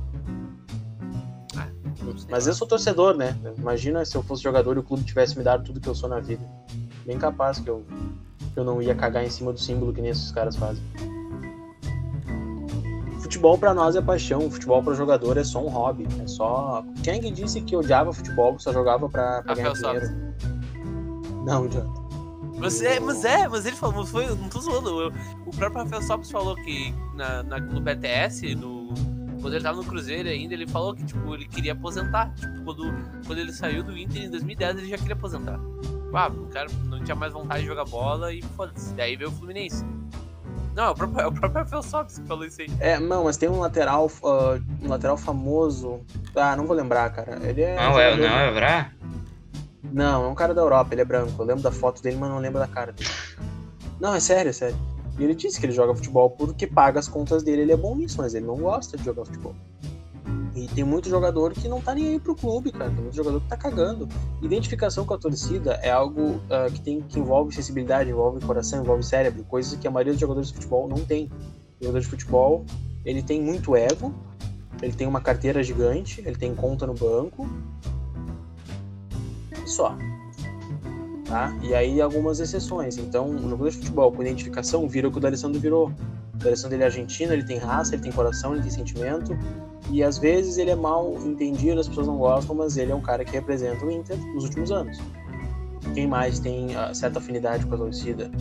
[2.01, 3.35] Não sei Mas eu sou torcedor, né?
[3.57, 6.07] Imagina se eu fosse jogador e o clube tivesse me dado tudo que eu sou
[6.09, 6.41] na vida.
[7.07, 7.83] Bem capaz que eu,
[8.53, 10.83] que eu não ia cagar em cima do símbolo que nem esses caras fazem.
[13.21, 16.05] Futebol pra nós é paixão, futebol pra jogador é só um hobby.
[16.21, 16.83] É só.
[17.03, 20.33] Quem é que disse que odiava futebol, só jogava pra, pra ganhar dinheiro?
[21.45, 22.07] Não, idiota.
[22.59, 24.89] Mas é, mas é, mas ele falou, mas foi, não tô zoando.
[25.01, 25.11] eu-
[25.45, 28.87] o próprio Rafael Sobis falou que na, na- no BTS, no,
[29.41, 32.33] quando ele tava no Cruzeiro ainda, ele falou que tipo, ele queria aposentar.
[32.33, 32.93] Tipo, quando,
[33.25, 35.59] quando ele saiu do Inter em 2010, ele já queria aposentar.
[36.13, 38.93] Ah, o cara não tinha mais vontade de jogar bola e foda-se.
[38.93, 39.85] Daí veio o Fluminense.
[40.75, 42.67] Não, é o próprio, é o próprio Rafael Sobis que falou isso aí.
[42.79, 46.01] É, não, mas tem um lateral, ah, um lateral famoso.
[46.35, 47.39] Ah, não vou lembrar, cara.
[47.41, 47.75] Ele é.
[47.75, 48.91] Não, é, não, é Vrá?
[49.91, 51.33] Não, é um cara da Europa, ele é branco.
[51.39, 53.09] Eu lembro da foto dele, mas não lembro da cara dele.
[53.99, 54.77] Não, é sério, é sério.
[55.17, 57.95] E ele disse que ele joga futebol porque paga as contas dele, ele é bom
[57.95, 59.55] nisso, mas ele não gosta de jogar futebol.
[60.57, 62.89] E tem muito jogador que não tá nem aí pro clube, cara.
[62.89, 64.09] Tem muito jogador que tá cagando.
[64.41, 69.03] Identificação com a torcida é algo ah, que, tem, que envolve sensibilidade, envolve coração, envolve
[69.03, 71.29] cérebro, coisas que a maioria dos jogadores de futebol não tem.
[71.79, 72.65] O jogador de futebol,
[73.05, 74.11] ele tem muito ego,
[74.81, 77.47] ele tem uma carteira gigante, ele tem conta no banco.
[79.67, 79.95] Só.
[81.27, 81.53] Tá?
[81.61, 82.97] E aí algumas exceções.
[82.97, 85.91] Então, o jogador de futebol com identificação vira o que o D'Alessandro virou.
[86.33, 89.37] O D'Alessandro é argentino, ele tem raça, ele tem coração, ele tem sentimento.
[89.91, 93.01] E às vezes ele é mal entendido, as pessoas não gostam, mas ele é um
[93.01, 94.97] cara que representa o Inter nos últimos anos.
[95.93, 98.31] Quem mais tem ah, certa afinidade com a torcida?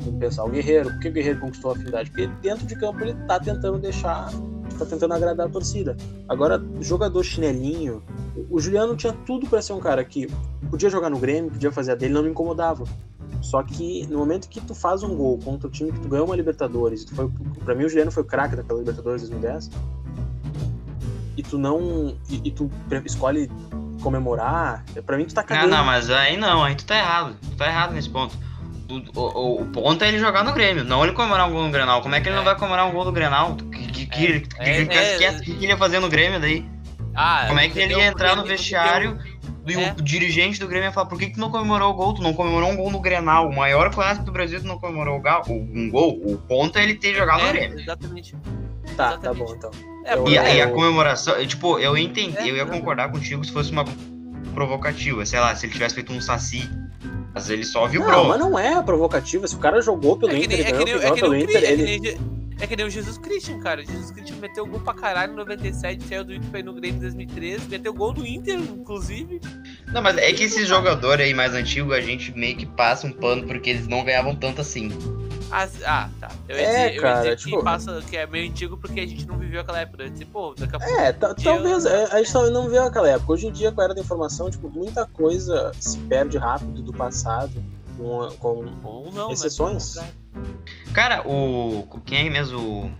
[0.00, 0.90] Vamos pensar, o Guerreiro.
[0.90, 2.10] Por que o Guerreiro conquistou a afinidade?
[2.10, 4.30] Porque dentro de campo ele tá tentando deixar,
[4.84, 5.96] tá tentando agradar a torcida.
[6.28, 8.02] Agora, jogador chinelinho,
[8.50, 10.28] o Juliano tinha tudo para ser um cara que
[10.70, 12.84] podia jogar no Grêmio, podia fazer a dele, não me incomodava.
[13.40, 16.26] Só que no momento que tu faz um gol contra o time que tu ganhou
[16.26, 17.30] uma Libertadores, tu foi,
[17.64, 19.70] pra mim o Juliano foi o craque daquela Libertadores 2010,
[21.36, 22.16] e tu não.
[22.28, 22.70] E, e tu
[23.04, 23.50] escolhe
[24.02, 25.70] comemorar, pra mim tu tá Não, cagando.
[25.70, 27.36] não, mas aí não, aí tu tá errado.
[27.40, 28.36] Tu tá errado nesse ponto.
[29.14, 31.70] O, o, o ponto é ele jogar no Grêmio, não ele comemorar um gol no
[31.70, 32.02] Grenal.
[32.02, 32.46] Como é que ele não É.
[32.46, 33.52] vai comemorar um gol no Grenal?
[33.52, 34.26] O que, que, que, que,
[34.58, 36.64] É, que, é, que, que, que ele ia fazer no Grêmio daí?
[37.14, 39.18] Ah, Como é que ele ia entrar no vestiário
[39.66, 39.92] e É.
[39.92, 42.14] o dirigente do Grêmio ia falar, por que, que tu não comemorou o gol?
[42.14, 45.22] Tu não comemorou um gol no Grenal, o maior clássico do Brasil, tu não comemorou
[45.48, 46.20] um gol.
[46.24, 47.78] O ponto é ele ter jogado no É, Grêmio.
[47.80, 48.34] exatamente.
[48.96, 49.70] Tá, tá bom então.
[50.04, 53.52] É, E, a- e a comemoração, tipo, eu entendi, É, eu ia concordar contigo se
[53.52, 53.84] fosse uma
[54.54, 56.68] provocativa, sei lá, se ele tivesse feito um saci,
[57.34, 58.24] mas ele só Não, vibrou.
[58.28, 59.46] mas não é provocativa.
[59.48, 61.00] Se o cara jogou pelo É que Inter, nem, é que ganhou nem, o é
[61.02, 62.20] que nem pelo Inter, é que ele.
[62.60, 63.84] é que nem o Jesus Christian, cara.
[63.84, 66.96] Jesus Christian meteu gol pra caralho em 97, saiu do Inter pra ir no Grêmio
[66.98, 69.40] em 2013, meteu gol do Inter, inclusive.
[69.92, 73.12] Não, mas é que esses jogadores aí mais antigos, a gente meio que passa um
[73.12, 74.90] pano porque eles não ganhavam tanto assim.
[75.52, 76.30] Ah, ah, tá.
[76.48, 78.76] Eu ia É, dizer, eu ia cara, dizer tipo- que, passa, que é meio antigo
[78.78, 80.02] porque a gente não viveu aquela época.
[80.02, 80.94] Eu ia dizer, pô, daqui a pouco.
[81.00, 81.84] É, talvez.
[81.84, 83.32] é, A gente não vê aquela época.
[83.32, 86.92] Hoje em dia, com a era da informação, tipo, muita coisa se perde rápido do
[86.92, 87.52] passado.
[87.98, 89.98] Com, com- Ou não, mas Exceções?
[90.94, 91.86] Cara, o.
[92.06, 92.90] Quem é mesmo?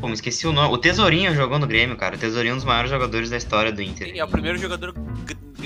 [0.00, 0.72] Pô, me esqueci o nome.
[0.72, 2.14] O Tesourinho jogou no Grêmio, cara.
[2.14, 4.08] O Tesourinho é um dos maiores jogadores da história do Inter.
[4.08, 4.94] Sim, é o primeiro jogador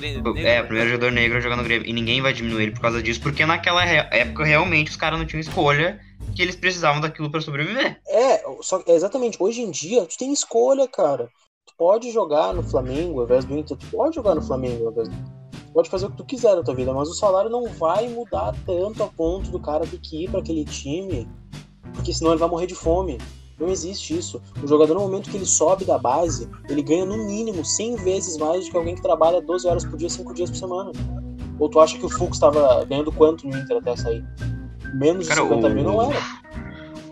[0.00, 0.62] gr- gr- negro, É, né?
[0.62, 1.88] o primeiro jogador negro jogando no Grêmio.
[1.88, 5.26] E ninguém vai diminuir ele por causa disso, porque naquela época realmente os caras não
[5.26, 6.00] tinham escolha
[6.34, 8.00] que eles precisavam daquilo pra sobreviver.
[8.08, 9.36] É, só é exatamente.
[9.40, 11.28] Hoje em dia, tu tem escolha, cara.
[11.66, 13.76] Tu pode jogar no Flamengo ao invés do Inter.
[13.76, 16.56] Tu pode jogar no Flamengo ao invés do Tu pode fazer o que tu quiser
[16.56, 19.98] na tua vida, mas o salário não vai mudar tanto a ponto do cara ter
[20.00, 21.28] que ir pra aquele time,
[21.94, 23.18] porque senão ele vai morrer de fome.
[23.60, 24.40] Não existe isso.
[24.62, 28.36] O jogador, no momento que ele sobe da base, ele ganha no mínimo 100 vezes
[28.38, 30.92] mais do que alguém que trabalha 12 horas por dia, 5 dias por semana.
[31.58, 34.24] Ou tu acha que o Fux estava ganhando quanto no Inter até sair?
[34.94, 36.18] Menos de Cara, 50 o- mil não era.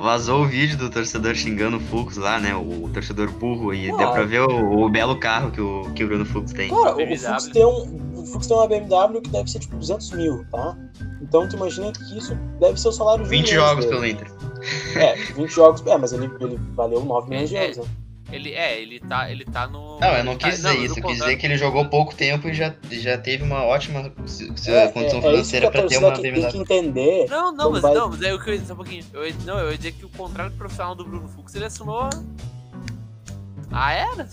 [0.00, 2.54] Vazou o vídeo do torcedor xingando o Fux lá, né?
[2.54, 3.74] O torcedor burro.
[3.74, 3.96] E Ah.
[3.96, 6.68] deu pra ver o, o belo carro que o, que o Bruno Fux tem.
[6.70, 7.16] Cara, o-.
[7.16, 10.76] Fux, tem um, o Fux tem uma BMW que deve ser tipo 200 mil, tá?
[11.20, 13.96] Então tu imagina que isso deve ser o salário de um 20 mês jogos dele.
[13.96, 14.32] pelo Inter.
[14.96, 15.86] É, 20 jogos.
[15.86, 17.84] É, mas ele, ele valeu 9 milhões de É, euros, né?
[18.30, 19.98] Ele é, ele tá, ele tá no.
[19.98, 20.98] Não, eu não tá- quis dizer no isso.
[20.98, 24.08] Eu quis dizer que ele jogou pouco tempo e já, já teve uma ótima É,
[24.12, 24.88] condição é, é
[25.22, 27.26] financeira a pra ter uma que tem que entender.
[27.30, 29.02] Não, não, mas vai- não, mas é o que eu ia dizer um pouquinho.
[29.14, 32.10] Eu ia, não, eu ia dizer que o contrato profissional do Bruno Fux ele assinou
[33.70, 34.28] Ah, era?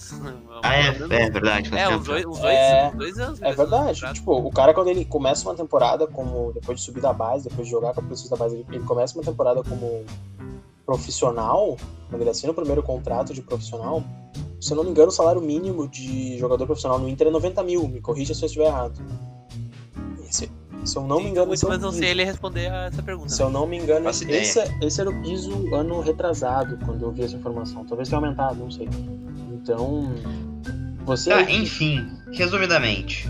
[0.63, 1.69] Ah, é, é verdade.
[1.69, 3.41] faz É, uns dois, uns dois, É, uns dois anos.
[3.41, 4.01] É verdade.
[4.13, 6.51] Tipo, o cara, quando ele começa uma temporada como.
[6.53, 8.83] Depois de subir da base, depois de jogar com a pessoa da base, ele, ele
[8.85, 10.05] começa uma temporada como
[10.85, 11.75] profissional,
[12.09, 14.03] quando ele assina o primeiro contrato de profissional.
[14.61, 17.63] Se eu não me engano, o salário mínimo de jogador profissional no Inter é 90
[17.63, 17.87] mil.
[17.87, 18.99] Me corrija se eu estiver errado.
[20.29, 20.49] Se,
[20.83, 23.01] se eu não me engano, Muito, esse é mas não sei ele responder a essa
[23.01, 23.29] pergunta.
[23.29, 27.23] Se eu não me engano, esse, esse era o piso ano retrasado, quando eu vi
[27.23, 27.85] essa informação.
[27.85, 28.87] Talvez tenha aumentado, não sei.
[29.65, 30.13] Então.
[31.05, 31.31] Você.
[31.31, 33.27] Tá, enfim, resumidamente.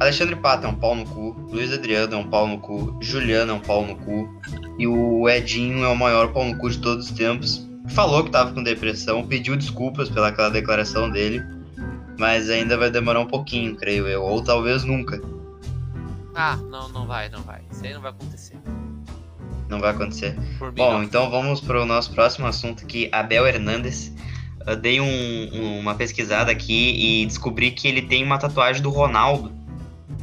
[0.00, 3.52] Alexandre Pato é um pau no cu, Luiz Adriano é um pau no cu, Juliano
[3.52, 4.28] é um pau no cu,
[4.76, 7.66] e o Edinho é o maior pau no cu de todos os tempos.
[7.88, 11.42] Falou que tava com depressão, pediu desculpas pela aquela declaração dele,
[12.18, 15.20] mas ainda vai demorar um pouquinho, creio eu, ou talvez nunca.
[16.34, 17.62] Ah, não, não vai, não vai.
[17.70, 18.56] Isso aí não vai acontecer.
[19.68, 20.36] Não vai acontecer.
[20.58, 21.02] Por mim, Bom, não.
[21.02, 24.12] então vamos para o nosso próximo assunto aqui, Abel Hernandes.
[24.68, 28.90] Eu dei um- um- uma pesquisada aqui e descobri que ele tem uma tatuagem do
[28.90, 29.50] Ronaldo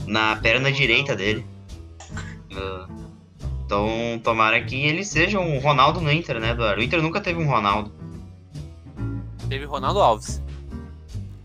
[0.05, 1.43] na perna direita dele.
[2.55, 2.87] Ah,
[3.65, 6.79] Então, tomara que ele seja um Ronaldo no Inter, né, Eduardo?
[6.79, 7.91] O Inter nunca teve um Ronaldo.
[9.49, 10.39] Teve Ronaldo Alves.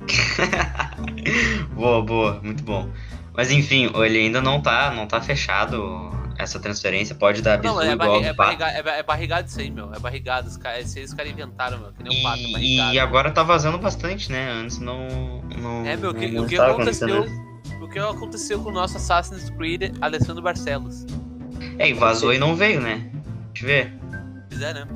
[1.74, 2.90] boa, boa, muito bom.
[3.34, 6.10] Mas enfim, ele ainda não tá, não tá fechado
[6.42, 9.70] essa transferência, pode dar Não, bisu é, igual é, barriga, é, é barrigado isso aí,
[9.70, 9.92] meu.
[9.94, 10.48] É barrigado.
[10.48, 11.92] Os caras, esse aí os caras inventaram, meu.
[11.92, 14.50] Que nem um pato, é E, agora tá vazando bastante, né?
[14.50, 15.42] Antes não.
[15.58, 17.26] não É, meu, o que, não o que aconteceu?
[17.80, 21.06] O que aconteceu com o nosso Assassin's Creed Alessandro Barcelos?
[21.78, 23.10] É, e vazou e não veio, né?
[23.52, 23.92] Deixa eu ver.
[24.48, 24.86] Pois é, né?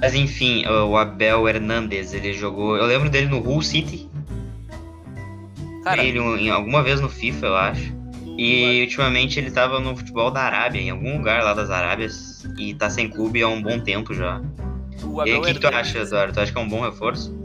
[0.00, 2.76] Mas enfim, o Abel Hernandes, ele jogou.
[2.76, 4.08] Eu lembro dele no Hull City.
[5.82, 7.97] Cara, ele em alguma vez no FIFA, eu acho.
[8.38, 12.44] E ultimamente ele tava no futebol da Arábia, em algum lugar lá das Arábias.
[12.56, 14.40] E tá sem clube há um bom tempo já.
[15.02, 16.32] o E Abel o que, que tu acha, Eduardo?
[16.32, 17.36] Tu acha que é um bom reforço?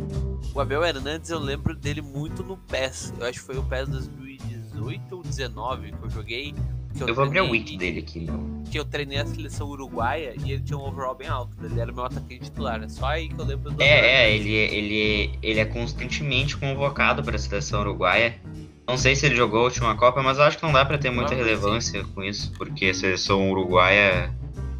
[0.53, 3.11] O Abel Hernandes, eu lembro dele muito no PES.
[3.19, 6.53] Eu acho que foi o PES 2018 ou 19 que eu joguei.
[6.95, 8.61] Que Eu vou abrir o wiki dele aqui, meu.
[8.69, 11.57] Que eu treinei a seleção uruguaia e ele tinha um overall bem alto.
[11.63, 12.83] Ele era meu atacante titular.
[12.83, 17.23] É só aí que eu lembro do É, é, ele, ele, ele é constantemente convocado
[17.23, 18.39] para a seleção uruguaia.
[18.87, 21.09] Não sei se ele jogou a última Copa, mas acho que não dá para ter
[21.09, 24.33] muita relevância com isso, porque a seleção uruguaia.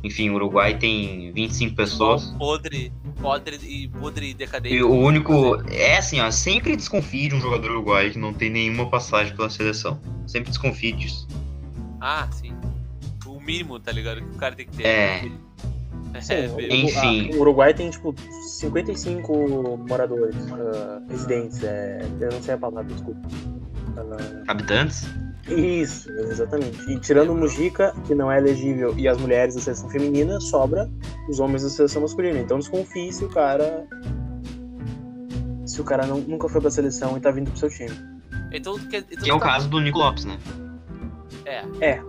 [0.04, 2.26] Enfim, o Uruguai tem 25 pessoas.
[2.38, 4.76] Podre, podre e podre e decadente.
[4.76, 5.56] E o único.
[5.72, 9.50] É assim, ó, sempre desconfie de um jogador uruguaio que não tem nenhuma passagem pela
[9.50, 9.98] seleção.
[10.28, 11.26] Sempre desconfie disso.
[12.02, 12.54] Ah, sim.
[13.26, 14.18] O mínimo, tá ligado?
[14.22, 14.86] Que o cara tem que ter.
[14.86, 15.20] É.
[16.20, 17.32] Sim, É, o- Enfim.
[17.32, 18.14] a- o Uruguai tem, tipo,
[18.60, 21.64] 55 moradores, ah, residentes.
[21.64, 23.22] É, eu não sei a palavra, desculpa.
[23.98, 25.08] Ah, Habitantes?
[25.48, 26.90] Isso, exatamente.
[26.90, 30.90] E tirando o Mujica, que não é elegível, e as mulheres da seleção feminina, sobra
[31.30, 32.40] os homens da seleção masculina.
[32.40, 33.86] Então desconfie se o cara.
[35.66, 37.92] Se o cara não- nunca foi pra seleção e tá vindo pro seu time.
[38.52, 40.38] Então, tu quer, então Que é o tá- caso do Nico Lopes, né?
[41.46, 41.64] É.
[41.82, 42.04] É.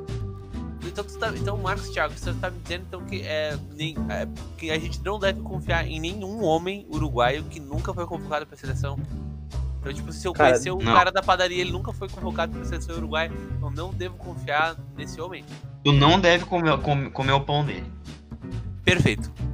[0.86, 4.28] Então, tu tá, então, Marcos Thiago, você tá me dizendo então, que, é, nem, é,
[4.58, 8.56] que a gente não deve confiar em nenhum homem uruguaio que nunca foi convocado pra
[8.56, 8.98] seleção.
[9.84, 10.94] Então, tipo, se eu Cara, conhecer o não.
[10.94, 15.20] cara da padaria ele nunca foi convocado pra seleção uruguaia, eu não devo confiar nesse
[15.20, 15.44] homem.
[15.84, 17.84] Tu não deve comer, com- comer o pão dele.
[18.82, 19.30] Perfeito.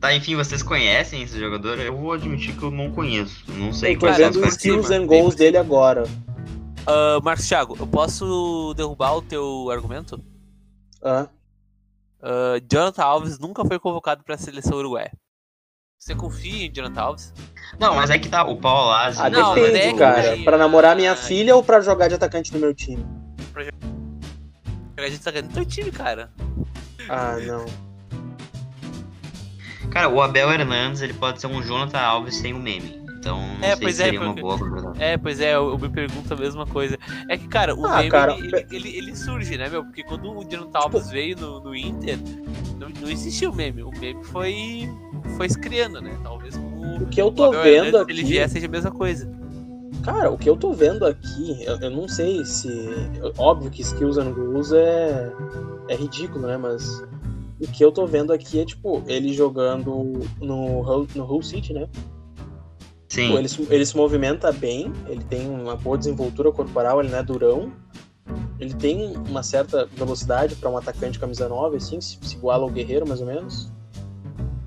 [0.00, 1.78] Tá, enfim, vocês conhecem esse jogador?
[1.78, 3.44] Eu vou admitir que eu não conheço.
[3.52, 6.02] Não sei quais são os skills and goals dele agora.
[6.84, 10.20] Ah, Marcos Thiago, eu posso derrubar o teu argumento?
[11.04, 11.28] Ah,
[12.20, 15.12] Ah, Jonathan Alves nunca foi convocado pra seleção uruguaia.
[16.04, 17.32] Você confia em Jonathan Alves?
[17.78, 19.20] Não, mas é que tá, o Paulo Lazzi...
[19.22, 20.36] ah, Não, depende, é que cara.
[20.42, 23.06] Pra namorar minha filha ou pra jogar de atacante no meu time?
[24.96, 26.28] A gente tá ganhando teu time, cara.
[27.08, 27.66] Ah, não.
[29.92, 33.00] Cara, o Abel Hernandes, ele pode ser um Jonathan Alves sem o meme.
[33.20, 34.94] Então, não É, sei pois se é, seria uma porque- boa contratação.
[35.00, 36.98] É, pois é, eu, eu me pergunto a mesma coisa.
[37.28, 39.84] É que, cara, o Ah, meme, cara, ele, pe- ele, ele- ele surge, né, meu?
[39.84, 42.18] Porque quando o Jonathan Alves veio no, no Inter,
[42.76, 43.84] não, não existia o meme.
[43.84, 44.88] O meme foi,
[45.36, 46.18] foi se criando, né?
[46.22, 48.70] Talvez o, O que eu tô Abel vendo Hernandes, se ele aqui- vier, seja a
[48.70, 49.30] mesma coisa.
[50.02, 52.68] Cara, o que eu tô vendo aqui, eu, eu não sei se.
[53.38, 55.32] Óbvio que skills and goals é,
[55.88, 56.56] é ridículo, né?
[56.56, 57.02] Mas
[57.60, 61.72] o que eu tô vendo aqui é, tipo, ele jogando no, Hull- no Hull City,
[61.72, 61.88] né?
[63.08, 63.30] Sim.
[63.30, 67.18] Pô, ele, se- ele se movimenta bem, ele tem uma boa desenvoltura corporal, ele não
[67.18, 67.70] é durão.
[68.58, 72.70] Ele tem uma certa velocidade para um atacante camisa 9, assim, se, se iguala ao
[72.70, 73.70] Guerreiro, mais ou menos.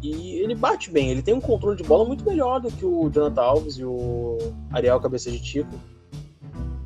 [0.04, 3.10] E ele bate bem, ele tem um controle de bola muito melhor do que o
[3.10, 4.38] Jonathan Alves e o
[4.72, 5.74] Ariel Cabeça de Tico.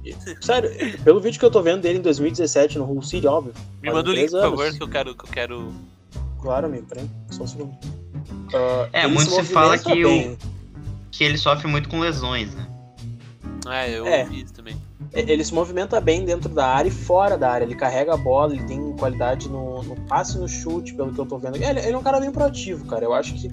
[0.03, 0.69] E, sério,
[1.03, 3.53] pelo vídeo que eu tô vendo dele em 2017 no Hull City, óbvio.
[3.81, 4.59] Me manda o link, três por anos.
[4.59, 5.15] favor, que eu quero.
[5.15, 5.73] Que eu quero...
[6.41, 7.71] Claro, amigo, peraí, só um segundo.
[7.71, 10.37] Uh, É, muito se fala que o-.
[11.11, 12.67] Que ele sofre muito com lesões, né?
[13.67, 14.23] É, eu É.
[14.23, 14.75] ouvi isso também.
[15.11, 17.65] Ele se movimenta bem dentro da área e fora da área.
[17.65, 21.19] Ele carrega a bola, ele tem qualidade no, no passe e no chute, pelo que
[21.19, 21.55] eu tô vendo.
[21.55, 23.05] Ele, ele é um cara bem proativo, cara.
[23.05, 23.49] Eu acho que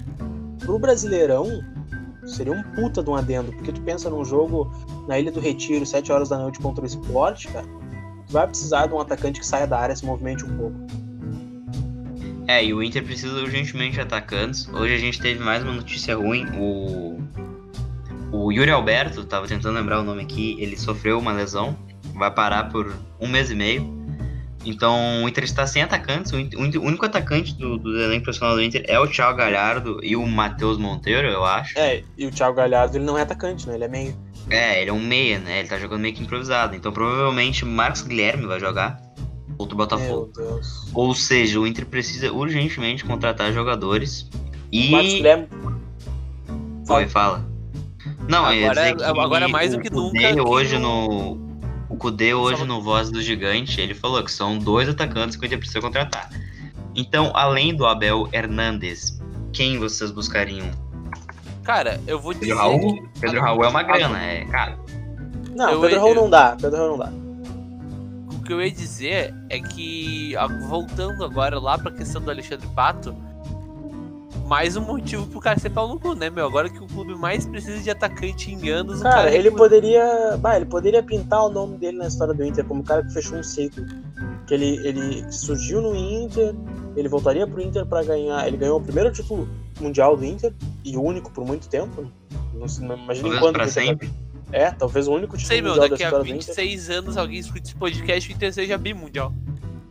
[0.59, 1.63] pro Brasileirão
[2.27, 3.51] seria um puta de um adendo.
[3.53, 4.71] Porque tu pensa num jogo
[5.07, 7.65] na Ilha do Retiro, 7 horas da noite contra o esporte, cara.
[8.27, 10.75] Tu vai precisar de um atacante que saia da área, se movimente um pouco.
[12.47, 14.69] É, e o Inter precisa urgentemente de atacantes.
[14.69, 16.45] Hoje a gente teve mais uma notícia ruim.
[16.57, 17.19] O,
[18.31, 21.77] o Yuri Alberto, tava tentando lembrar o nome aqui, ele sofreu uma lesão.
[22.13, 23.95] Vai parar por um mês e meio.
[24.65, 26.31] Então o Inter está sem atacantes.
[26.33, 29.07] O, Inter- o Inter- o único atacante do, do elenco profissional do Inter é o
[29.07, 31.77] Thiago Galhardo e o Matheus Monteiro, eu acho.
[31.77, 33.75] É, e o Thiago Galhardo, ele não é atacante, né?
[33.75, 34.15] Ele é meio.
[34.49, 35.59] É, ele é um meia, né?
[35.59, 36.75] Ele tá jogando meio que improvisado.
[36.75, 38.99] Então provavelmente Marcos Guilherme vai jogar
[39.57, 40.31] contra o Botafogo.
[40.35, 40.89] Meu Deus.
[40.93, 44.29] Ou seja, o Inter precisa urgentemente contratar jogadores.
[44.71, 44.87] E.
[44.87, 45.47] O Marcos Guilherme.
[46.89, 47.46] Oi, fala.
[48.27, 51.47] Não, Agora- que agora mais do que Kudê nunca que hoje o- no.
[51.89, 55.43] O Kudê hoje Só- no Voz do Gigante, ele falou que são dois atacantes que
[55.43, 56.29] o Inter precisa contratar.
[56.95, 59.19] Então, além do Abel Hernandes,
[59.53, 60.69] quem vocês buscariam?
[61.63, 62.47] Cara, eu vou dizer.
[62.47, 62.79] Pedro Raul?
[62.93, 64.77] que- Pedro Raul é uma grana, é caro.
[65.55, 66.57] Não, Eu- Pedro Raul eu- não dá.
[66.59, 67.11] Pedro Raul não dá.
[68.35, 70.33] O que eu ia dizer é que,
[70.69, 73.15] voltando agora lá pra questão do Alexandre Pato,
[74.47, 76.45] mais um motivo pro cara ser pau no cu, né, meu?
[76.45, 79.63] Agora que o clube mais precisa de atacante em anos, o Cara, cara ele recusa.
[79.63, 80.37] poderia.
[80.39, 83.13] Bah, ele poderia pintar o nome dele na história do Inter como o cara que
[83.13, 83.85] fechou um ciclo.
[84.47, 86.55] Que ele, ele surgiu no Inter,
[86.95, 88.47] ele voltaria pro Inter pra ganhar.
[88.47, 89.47] Ele ganhou o primeiro título
[89.81, 90.53] mundial do Inter,
[90.85, 92.01] e o único por muito tempo.
[92.01, 92.07] né?
[92.53, 93.53] Não, sei, não imagina Talvez quando.
[93.55, 94.09] pra sempre.
[94.53, 96.47] É, talvez o único título Sei, meu, mundial daqui da a história do Inter.
[96.55, 99.33] 26 anos alguém escuta esse podcast e o Inter seja bimundial.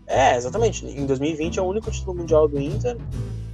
[0.06, 0.86] É, exatamente.
[0.86, 2.96] Em 2020 é o único título mundial do Inter.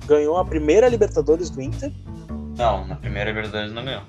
[0.06, 1.92] Ganhou a primeira Libertadores do Inter.
[2.56, 4.02] Não, na primeira Libertadores não ganhou.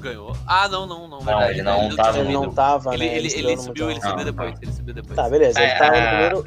[0.00, 0.36] Ganhou.
[0.46, 1.20] Ah, não, não, não.
[1.20, 1.50] verdade.
[1.52, 3.16] ele não tava Ele no não do- tava, Ele, né?
[3.18, 4.52] ele, ele subiu, ele subiu Não, depois.
[4.54, 4.58] não.
[4.62, 5.14] Ele subiu depois.
[5.16, 5.60] Tá, beleza.
[5.60, 6.44] Ele É, tava no é, primeiro.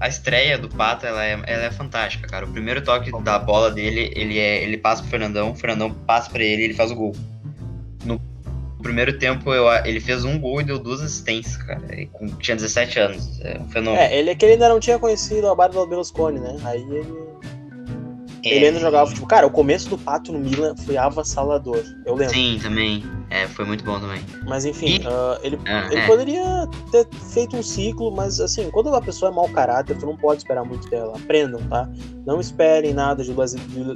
[0.00, 2.46] A estreia do Pato, ela é, ela é fantástica, cara.
[2.46, 6.30] O primeiro toque da bola dele, ele, é, ele passa pro Fernandão, o Fernandão passa
[6.30, 7.14] pra ele e ele faz o gol.
[8.04, 8.18] No
[8.84, 11.82] primeiro tempo, eu, ele fez um gol e deu duas assistências, cara.
[12.38, 13.40] Tinha 17 anos.
[13.40, 14.00] É um fenômeno.
[14.02, 16.56] É, ele é que ele ainda não tinha conhecido a Bárbara Berlusconi, né?
[16.64, 17.24] Aí ele.
[18.46, 19.26] É, Ele ainda jogava futebol.
[19.28, 21.82] Cara, o começo do Pato no Milan foi avassalador.
[22.04, 22.34] Eu lembro.
[22.34, 23.02] Sim, também.
[23.30, 24.20] É, foi muito bom também.
[24.46, 26.06] Mas enfim, E- ah, ele, Ah, ele é.
[26.06, 30.14] poderia ter feito um ciclo, mas assim, quando a pessoa é mau caráter, tu não
[30.14, 31.14] pode esperar muito dela.
[31.16, 31.88] Aprendam, tá?
[32.26, 33.54] Não esperem nada de Luiz,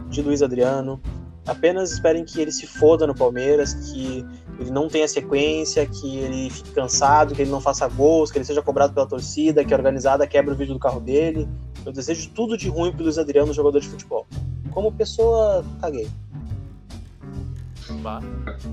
[0.09, 0.99] de Luiz Adriano.
[1.47, 4.25] Apenas esperem que ele se foda no Palmeiras, que
[4.59, 8.45] ele não tenha sequência, que ele fique cansado, que ele não faça gols, que ele
[8.45, 11.49] seja cobrado pela torcida, que a organizada quebra o vídeo do carro dele.
[11.87, 14.27] Eu desejo tudo de ruim pro Luiz Adriano, jogador de futebol.
[14.73, 16.09] Como pessoa, caguei.
[18.03, 18.21] Bah.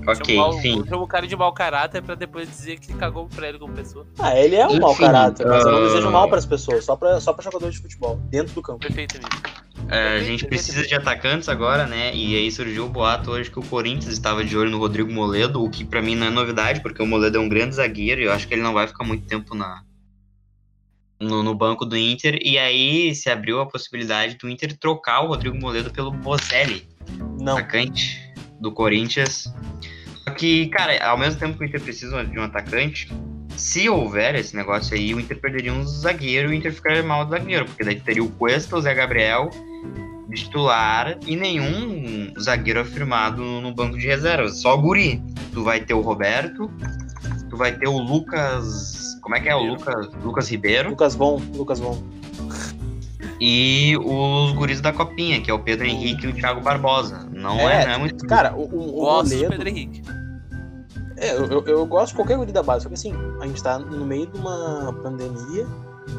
[0.06, 0.84] Ok, enfim.
[0.86, 4.06] chama o cara de mau caráter pra depois dizer que cagou pra ele como pessoa.
[4.18, 6.46] Ah, ele é um Enfim, mau caráter, mas eu não ah, desejo mal para as
[6.46, 8.80] pessoas, só para só pra jogador de futebol, dentro do campo.
[8.80, 9.65] Perfeito, amigo.
[9.88, 12.14] É, a gente precisa de atacantes agora, né?
[12.14, 15.62] E aí surgiu o boato hoje que o Corinthians estava de olho no Rodrigo Moledo,
[15.62, 18.24] o que pra mim não é novidade, porque o Moledo é um grande zagueiro e
[18.24, 19.84] eu acho que ele não vai ficar muito tempo na
[21.20, 22.38] no, no banco do Inter.
[22.42, 26.86] E aí se abriu a possibilidade do Inter trocar o Rodrigo Moledo pelo Bozelli,
[27.40, 27.56] Não.
[27.56, 28.20] atacante
[28.60, 29.52] do Corinthians.
[30.24, 33.08] Só que, cara, ao mesmo tempo que o Inter precisa de um atacante,
[33.56, 37.24] se houver esse negócio aí, o Inter perderia um zagueiro e o Inter ficaria mal
[37.24, 39.50] do zagueiro, porque daí teria o Cuesta, o Zé Gabriel
[40.28, 45.22] de titular e nenhum zagueiro afirmado no banco de reservas, só o Guri.
[45.52, 46.70] Tu vai ter o Roberto,
[47.48, 49.16] tu vai ter o Lucas.
[49.22, 50.08] Como é que é o Lucas?
[50.22, 52.02] Lucas Ribeiro Lucas Von, Lucas Von.
[53.40, 57.28] e os guris da Copinha, que é o Pedro Henrique e o Thiago Barbosa.
[57.32, 58.26] Não é, É, não é muito.
[58.26, 60.02] Cara, o, o, o Moledo, Pedro Henrique.
[61.16, 63.62] É, eu, eu, eu gosto de qualquer guri da base, só que assim, a gente
[63.62, 65.66] tá no meio de uma pandemia.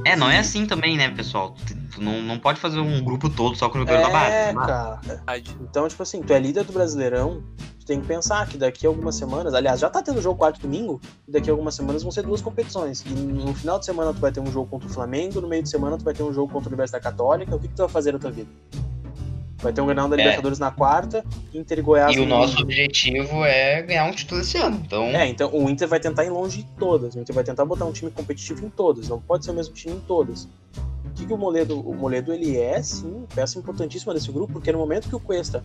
[0.04, 1.56] É, não é assim também, né, pessoal?
[1.94, 4.32] Tu, não, não pode fazer um grupo todo só com o jogador da base.
[4.32, 4.68] É, não dá.
[4.68, 5.00] cara.
[5.04, 5.58] Verdade.
[5.62, 7.44] Então, tipo assim, tu é líder do Brasileirão,
[7.80, 10.60] tu tem que pensar que daqui a algumas semanas, aliás, já tá tendo jogo quarto
[10.60, 13.02] domingo, e daqui a algumas semanas vão ser duas competições.
[13.06, 15.64] E no final de semana tu vai ter um jogo contra o Flamengo, no meio
[15.64, 17.56] de semana tu vai ter um jogo contra a Universidade Católica.
[17.56, 18.50] O que, que tu vai fazer na tua vida?
[19.58, 20.20] Vai ter um Grenal da É.
[20.20, 24.42] Libertadores na quarta, Inter e Goiás E o no nosso objetivo é ganhar um título
[24.42, 24.82] esse ano.
[24.86, 27.16] Então, É, então o Inter vai tentar ir longe de todas.
[27.16, 29.10] O Inter vai tentar botar um time competitivo em todas.
[29.10, 30.48] Não pode ser o mesmo time em todas.
[31.06, 31.80] O que, que o Moledo.
[31.80, 35.64] O Moledo ele é, sim, peça importantíssima desse grupo, porque no momento que o Cuesta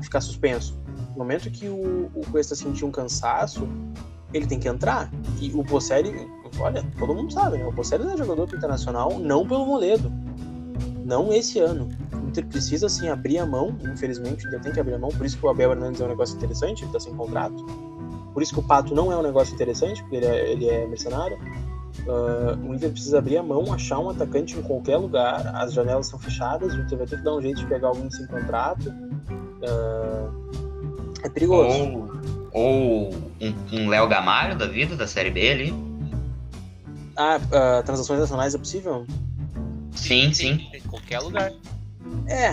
[0.00, 0.74] ficar suspenso,
[1.10, 3.68] no momento que o, o Cuesta sentir um cansaço,
[4.32, 5.10] ele tem que entrar.
[5.40, 6.26] E o Bocelli,
[6.58, 7.66] olha, todo mundo sabe, né?
[7.66, 10.10] O Bocelli é jogador internacional, não pelo Moledo.
[11.04, 11.88] Não esse ano.
[12.36, 15.08] O Inter precisa sim abrir a mão, infelizmente, o Inter tem que abrir a mão,
[15.08, 17.64] por isso que o Abel Hernandes é um negócio interessante, ele tá sem contrato.
[18.34, 20.86] Por isso que o Pato não é um negócio interessante, porque ele é, ele é
[20.86, 21.38] mercenário.
[22.06, 26.06] Uh, o Inter precisa abrir a mão, achar um atacante em qualquer lugar, as janelas
[26.06, 28.90] estão fechadas, o Inter vai ter que dar um jeito de pegar alguém sem contrato.
[28.90, 30.50] Uh,
[31.22, 31.78] é perigoso.
[32.52, 35.74] Ou, ou um, um Léo Gamalho da vida, da Série B ali.
[37.16, 39.06] Ah, uh, transações nacionais é possível?
[39.92, 40.68] Sim, sim.
[40.74, 41.50] Em qualquer lugar.
[42.28, 42.50] É.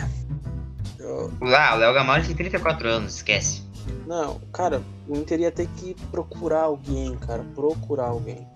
[1.41, 3.63] Ah, o Léo Gamalho tem 34 anos, esquece.
[4.07, 7.43] Não, cara, o Inter ia ter que procurar alguém, cara.
[7.55, 8.47] Procurar alguém.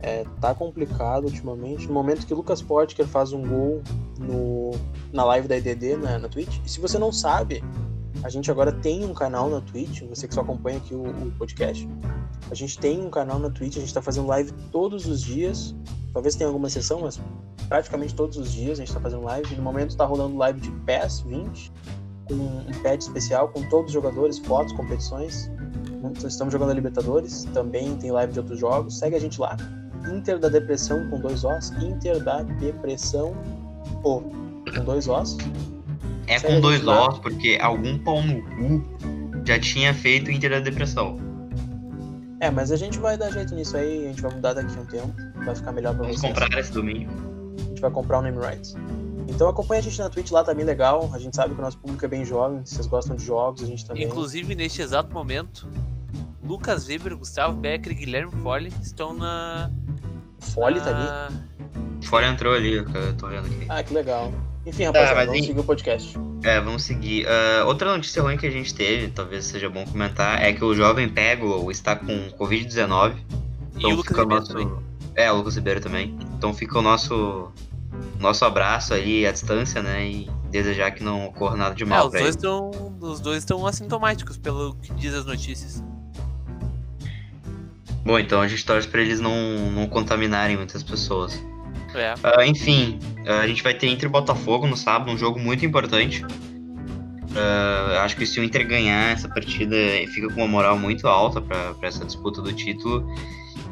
[0.00, 1.86] É, tá complicado ultimamente.
[1.86, 3.82] No momento que o Lucas Portker faz um gol
[4.18, 4.72] no,
[5.12, 6.58] na live da EDD na, na Twitch.
[6.64, 7.62] E se você não sabe,
[8.24, 10.02] a gente agora tem um canal na Twitch.
[10.08, 11.86] Você que só acompanha aqui o, o podcast.
[12.50, 13.76] A gente tem um canal na Twitch.
[13.76, 15.74] A gente tá fazendo live todos os dias.
[16.10, 17.20] Talvez tenha alguma sessão, mas
[17.68, 19.54] praticamente todos os dias a gente tá fazendo live.
[19.56, 21.72] No momento tá rolando live de PES 20
[22.26, 25.50] com um pad especial com todos os jogadores, fotos, competições.
[26.24, 28.98] Estamos jogando a Libertadores, também tem live de outros jogos.
[28.98, 29.54] Segue a gente lá.
[30.10, 33.34] Inter da Depressão com dois Os, Inter da Depressão
[34.02, 34.22] com
[34.82, 35.36] dois Os.
[36.26, 38.82] É com dois Os, porque algum pão no cu
[39.46, 41.18] já tinha feito Inter da Depressão.
[42.40, 44.80] É, mas a gente vai dar jeito nisso aí, a gente vai mudar daqui a
[44.80, 45.14] um tempo,
[45.44, 46.32] vai ficar melhor pra Vamos vocês.
[46.32, 47.10] comprar esse domingo.
[47.58, 48.74] A gente vai comprar o name rights.
[49.28, 51.10] Então acompanha a gente na Twitch lá, tá bem legal.
[51.14, 53.62] A gente sabe que o nosso público é bem jovem, se vocês gostam de jogos,
[53.62, 54.04] a gente também.
[54.04, 55.68] Inclusive, neste exato momento,
[56.42, 59.70] Lucas Weber, Gustavo Becker e Guilherme Fole estão na.
[60.38, 61.36] Fole tá ali?
[62.04, 63.66] Fora entrou ali, eu tô vendo aqui.
[63.68, 64.30] Ah, que legal.
[64.66, 66.18] Enfim, rapaziada, mas vamos em- seguir o podcast.
[66.42, 67.26] É, vamos seguir.
[67.28, 70.74] Ah, outra notícia ruim que a gente teve, talvez seja bom comentar, é que o
[70.74, 72.06] jovem Pego está com
[72.38, 73.14] Covid-19.
[73.78, 74.52] E o Lucas fica o Weber nosso...
[74.52, 74.70] também.
[75.16, 76.16] É, o Lucas Ribeiro também.
[76.36, 77.50] Então fica o nosso
[78.18, 80.06] nosso abraço aí à distância, né?
[80.06, 82.36] E desejar que não ocorra nada de É, mal os pra dois, ele.
[82.36, 85.82] estão, os dois estão assintomáticos, pelo que diz as notícias.
[88.04, 91.40] Bom, então a gente torce pra eles não, não contaminarem muitas pessoas.
[91.94, 92.14] É.
[92.22, 95.64] Ah, enfim, ah, a gente vai ter Inter e Botafogo no sábado, um jogo muito
[95.64, 96.24] importante.
[97.36, 99.76] Ah, acho que se o Inter ganhar essa partida,
[100.12, 103.06] fica com uma moral muito alta pra essa disputa do título.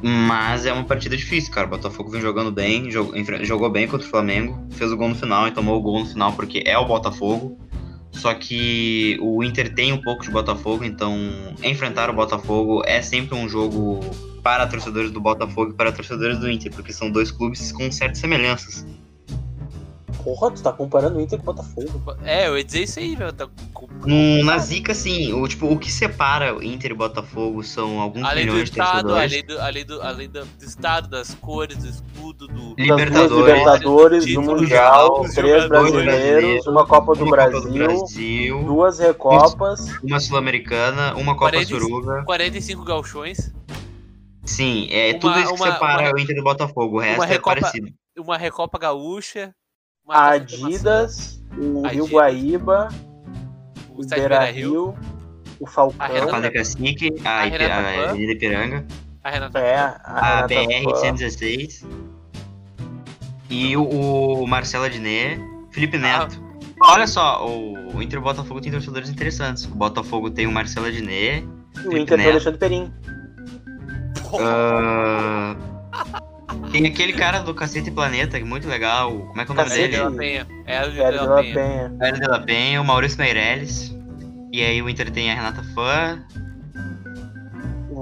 [0.03, 1.67] Mas é uma partida difícil, cara.
[1.67, 3.15] O Botafogo vem jogando bem, jogou,
[3.45, 6.07] jogou bem contra o Flamengo, fez o gol no final e tomou o gol no
[6.07, 7.57] final porque é o Botafogo.
[8.13, 11.17] Só que o Inter tem um pouco de Botafogo, então
[11.63, 14.01] enfrentar o Botafogo é sempre um jogo
[14.43, 18.19] para torcedores do Botafogo e para torcedores do Inter, porque são dois clubes com certas
[18.19, 18.87] semelhanças.
[20.25, 22.17] Porra, tu tá comparando o Inter com o Botafogo.
[22.25, 23.33] É, eu ia dizer isso aí, velho.
[23.33, 23.49] Tá
[24.07, 28.25] No, na zica, sim, o, tipo, o que separa o Inter e Botafogo são alguns
[28.25, 31.77] Além do milhões de estado, além do, além, do, além do, do estado, das cores,
[31.77, 32.75] do escudo, do.
[32.79, 38.99] Libertadores, Libertadores, do Mundial, três brasileiros, uma Copa do uma Copa Brasil, do Brasil, duas
[39.01, 39.87] Recopas.
[40.05, 42.23] uma Sul-Americana, uma Copa 45 Suruga.
[42.25, 43.53] 45 galchões,
[44.45, 46.97] Sim, é Uma- tudo isso que uma- separa uma- o Inter do Botafogo.
[46.97, 47.89] O resto uma é Recopa- parecido.
[48.19, 49.55] uma Recopa Gaúcha,
[50.05, 52.11] uma Adidas, o Rio Adidas.
[52.11, 52.89] Guaíba,
[53.91, 54.95] o o Beira Rio, Rio,
[55.61, 58.09] o Falcão, A Renata- Cacique, a, a a Pan.
[58.11, 58.87] Avenida Ipiranga,
[59.23, 59.59] a Renata.
[59.59, 61.87] é, a a Renata Fã, BR-116
[63.51, 63.85] e o,
[64.43, 65.41] o Marcelo Adnet,
[65.71, 66.01] Felipe Ah.
[66.01, 66.43] Neto.
[66.85, 69.65] Olha só, o, o Inter e o Botafogo tem torcedores interessantes.
[69.67, 71.47] O Botafogo tem o Marcelo Adnet,
[71.85, 72.31] e o Inter do Neto.
[72.31, 72.93] Alexandre Perim.
[74.41, 75.55] Ah,
[76.71, 79.11] tem aquele cara do Cacete Planeta, que é muito legal.
[79.13, 79.97] Como é que é o nome Cacete.
[79.97, 80.17] Dele?
[80.17, 80.47] Penha.
[80.67, 81.93] Hélio de la Penha.
[82.01, 83.95] Hélio de la Penha, o Maurício Meirelles.
[84.53, 86.23] E aí o Inter tem a Renata Fã,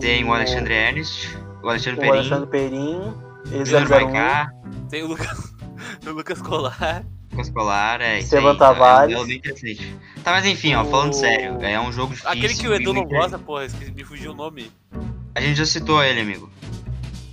[0.00, 4.50] tem o Alexandre Ernst, o Alexandre o Perim, Alexandre Perim, o ex Júnior 001, Maicá,
[4.88, 5.54] Tem o Lucas,
[6.06, 7.04] o Lucas Colar.
[7.30, 8.72] Lucas Colar, é isso Esteban tá?
[8.74, 9.14] Tavares.
[9.14, 9.96] É, um- é bem interessante.
[10.24, 12.30] Tá, mas enfim, ó, falando O- sério, é um jogo difícil.
[12.32, 14.70] Aquele que o Edu não gosta, porra, esqueci, me fugiu o nome.
[15.34, 16.50] A gente já citou ele, amigo.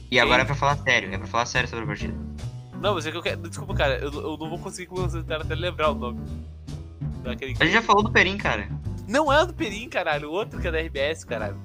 [0.10, 2.14] E agora é pra falar sério, é pra falar sério sobre a partida.
[2.82, 3.42] Não, mas é que eu quero.
[3.42, 6.20] Desculpa, cara, eu, eu não vou conseguir concentrar até lembrar o nome.
[7.24, 8.70] Daquele A gente já falou do Perim, cara.
[9.08, 10.30] Não é o do Perim, caralho.
[10.30, 11.58] O outro que é da RBS, caralho.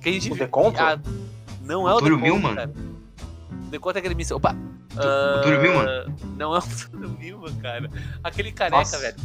[0.00, 0.32] Que a gente.
[0.32, 0.80] O Deconto?
[0.80, 0.98] Ah,
[1.62, 2.54] não é o, O Túlio Deconto, Milman?
[2.54, 2.72] cara.
[3.52, 4.34] O Deconto é gremista.
[4.36, 4.56] Opa!
[4.96, 5.86] o Túlio Ah, Milman?
[6.36, 7.90] Não é o Túlio Milman, cara.
[8.22, 8.98] Aquele careca, Nossa.
[8.98, 9.16] velho.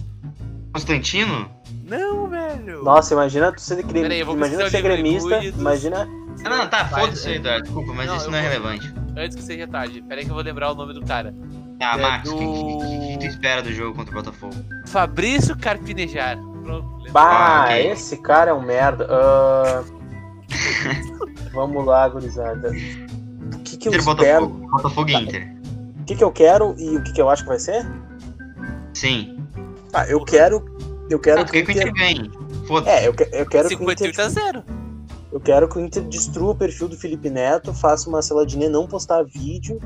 [0.73, 1.49] Constantino?
[1.85, 2.83] Não, velho.
[2.83, 4.31] Nossa, imagina tu aí, gremista.
[4.31, 5.43] Imagina tu ser gremista.
[5.43, 6.07] Imagina.
[6.45, 8.93] Ah, não, tá, foda-se, Eduardo, desculpa, mas Não, isso não é vou- relevante.
[9.17, 10.01] Antes que seja tarde.
[10.01, 11.33] Pera aí que eu vou lembrar o nome do cara.
[11.79, 14.55] Tá, É Max, o que, do- que- que tu espera do jogo contra o Botafogo?
[14.87, 16.37] Fabrício Carpinejar.
[16.63, 17.11] Pronto.
[17.11, 17.91] Bah, Ah, ok.
[17.91, 19.07] esse cara é um merda.
[19.09, 19.83] Ah,
[21.53, 22.69] Vamos lá, gurizada.
[22.71, 24.47] O que, que eu Inter espero?
[24.47, 24.71] Botafogo.
[24.71, 25.55] Botafogo e Inter.
[26.01, 27.85] O que, que eu quero e o que, que eu acho que vai ser?
[28.93, 29.37] Sim.
[29.91, 30.63] Tá, eu quero.
[31.09, 32.31] Eu quero Ah, que o Inter ganhe.
[32.67, 32.95] Foda-se.
[32.97, 33.97] É, eu, que- eu quero que o Inter.
[34.13, 34.63] 58 a 0.
[35.32, 38.88] Eu quero que o Inter destrua o perfil do Felipe Neto, faça uma Celadinha não
[38.88, 39.80] postar vídeo.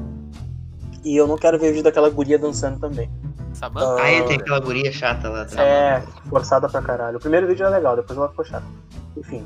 [1.03, 3.11] E eu não quero ver vídeo daquela guria dançando também.
[3.53, 4.01] Samanta.
[4.01, 5.67] Aí tem aquela guria chata lá atrás.
[5.67, 7.17] É, forçada pra caralho.
[7.17, 8.65] O primeiro vídeo é legal, depois ela ficou chata.
[9.17, 9.45] Enfim,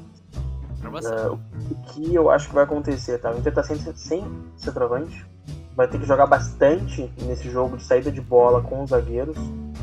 [0.84, 1.40] é, o
[1.88, 3.32] que eu acho que vai acontecer, tá?
[3.32, 4.24] O Inter tá sem, sem
[4.56, 5.26] centroavante.
[5.76, 9.38] Vai ter que jogar bastante nesse jogo de saída de bola com os zagueiros.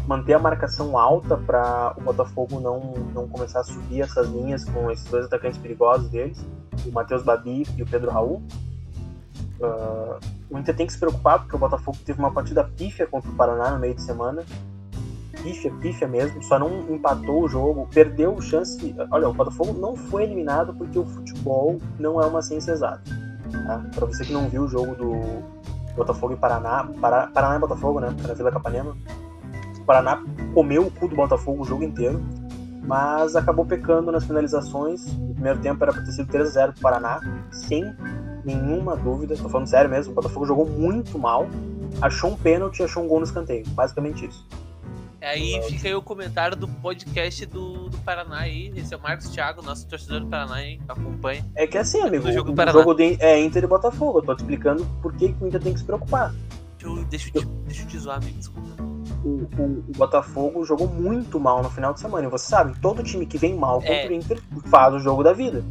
[0.07, 2.81] Manter a marcação alta para o Botafogo não,
[3.15, 6.45] não começar a subir essas linhas com esses dois atacantes perigosos deles,
[6.87, 8.43] o Matheus Babi e o Pedro Raul.
[9.63, 10.19] Ah,
[10.51, 13.35] o Inter tem que se preocupar porque o Botafogo teve uma partida pífia contra o
[13.35, 14.45] Paraná no meio de semana.
[15.43, 18.95] Pífia, pífia mesmo, só não empatou o jogo, perdeu chance.
[19.11, 23.03] Olha, o Botafogo não foi eliminado porque o futebol não é uma ciência exata.
[23.67, 23.85] Tá?
[23.95, 25.43] Para você que não viu o jogo do
[25.95, 28.15] Botafogo e Paraná, Paraná e Botafogo, né?
[28.27, 28.97] Na Vila Capanema.
[29.85, 30.25] O Paraná
[30.55, 32.19] comeu o cu do Botafogo o jogo inteiro,
[32.87, 35.13] mas acabou pecando nas finalizações.
[35.19, 37.21] No primeiro tempo era para ter sido 3x0 pro Paraná,
[37.53, 37.95] sem
[38.43, 39.37] nenhuma dúvida.
[39.37, 41.47] Tô falando sério mesmo, o Botafogo jogou muito mal.
[42.01, 43.63] Achou um pênalti e achou um gol no escanteio.
[43.69, 44.49] Basicamente isso.
[45.21, 48.73] Aí fica aí o comentário do podcast do, do Paraná aí.
[48.75, 50.81] Esse é o Marcos Thiago, nosso torcedor do Paraná aí.
[50.89, 51.45] Acompanha.
[51.55, 52.79] É que assim, amigo, Do jogo do o Paraná.
[52.79, 54.21] jogo de, é Inter e Botafogo.
[54.21, 56.35] Eu tô te explicando por que, que o Inter tem que se preocupar.
[56.79, 58.39] Deixa eu, deixa eu, te, deixa eu te zoar, amigo.
[58.39, 58.94] Desculpa.
[59.25, 62.27] O, o- o Botafogo jogou muito mal no final de semana.
[62.27, 64.09] E você sabe, todo time que vem mal contra É.
[64.09, 65.65] o Inter faz o jogo da vida.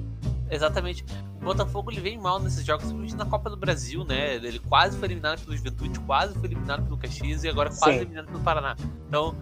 [0.49, 1.05] Exatamente.
[1.41, 4.35] O Botafogo ele vem mal nesses jogos, principalmente na Copa do Brasil, né?
[4.35, 8.01] Ele quase foi eliminado pelo Juventude, quase foi eliminado pelo Caxias e agora quase Sim.
[8.01, 8.75] eliminado pelo Paraná.
[9.07, 9.35] Então,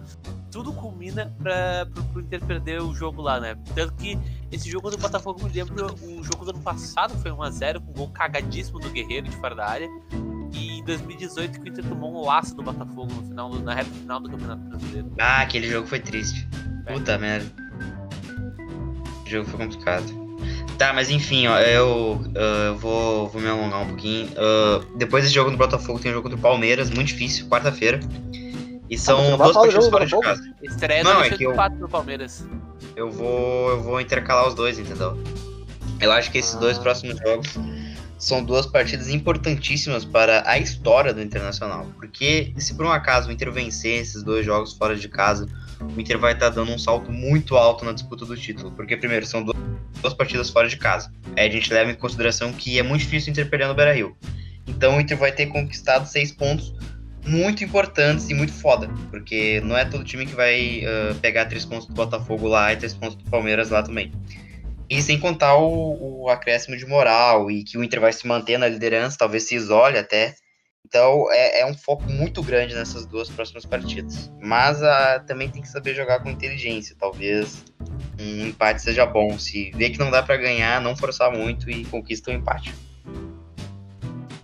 [0.50, 3.56] tudo culmina para pro, pro Inter perder o jogo lá, né?
[3.74, 4.18] Tanto que
[4.50, 7.94] esse jogo do Botafogo me lembra o jogo do ano passado, foi 1x0, com um
[7.94, 9.88] gol cagadíssimo do Guerreiro de fora da área.
[10.52, 13.90] E em 2018 que o Inter tomou um laço do Botafogo no final, na reta
[13.90, 15.12] final do Campeonato Brasileiro.
[15.18, 16.46] Ah, aquele jogo foi triste.
[16.86, 16.92] É.
[16.92, 17.46] Puta merda.
[19.26, 20.22] O jogo foi complicado.
[20.78, 24.28] Tá, mas enfim, ó, eu, ah, eu vou, vou me alongar um pouquinho.
[24.36, 28.00] Ah, depois desse jogo do Botafogo tem um jogo contra o Palmeiras, muito difícil, quarta-feira.
[28.90, 30.54] E são vai duas do partidas do fora de casa.
[30.62, 32.46] Estreia Não, do é que eu- no Palmeiras.
[32.94, 35.16] Eu vou, eu vou intercalar os dois, entendeu?
[35.98, 36.58] Eu acho que esses Ah.
[36.58, 37.56] dois próximos jogos
[38.22, 41.88] são duas partidas importantíssimas para a história do Internacional.
[41.96, 45.48] Porque se por um acaso o Inter vencer esses dois jogos fora de casa,
[45.80, 48.70] o Inter vai estar dando um salto muito alto na disputa do título.
[48.70, 51.12] Porque, primeiro, são duas, partidas fora de casa.
[51.36, 53.92] Aí a gente leva em consideração que é muito difícil o Inter perder no Beira
[53.92, 54.16] Rio.
[54.68, 56.72] Então o Inter vai ter conquistado seis pontos
[57.26, 58.88] muito importantes e muito foda.
[59.10, 62.76] Porque não é todo time que vai ah, pegar três pontos do Botafogo lá e
[62.76, 64.12] três pontos do Palmeiras lá também.
[64.92, 68.58] E sem contar o, o acréscimo de moral e que o Inter vai se manter
[68.58, 70.34] na liderança, talvez se isole até.
[70.86, 74.30] Então é, é um foco muito grande nessas duas próximas partidas.
[74.38, 76.94] Mas ah, também tem que saber jogar com inteligência.
[77.00, 77.64] Talvez
[78.20, 79.38] um empate seja bom.
[79.38, 82.74] Se vê que não dá pra ganhar, não forçar muito e conquista o empate.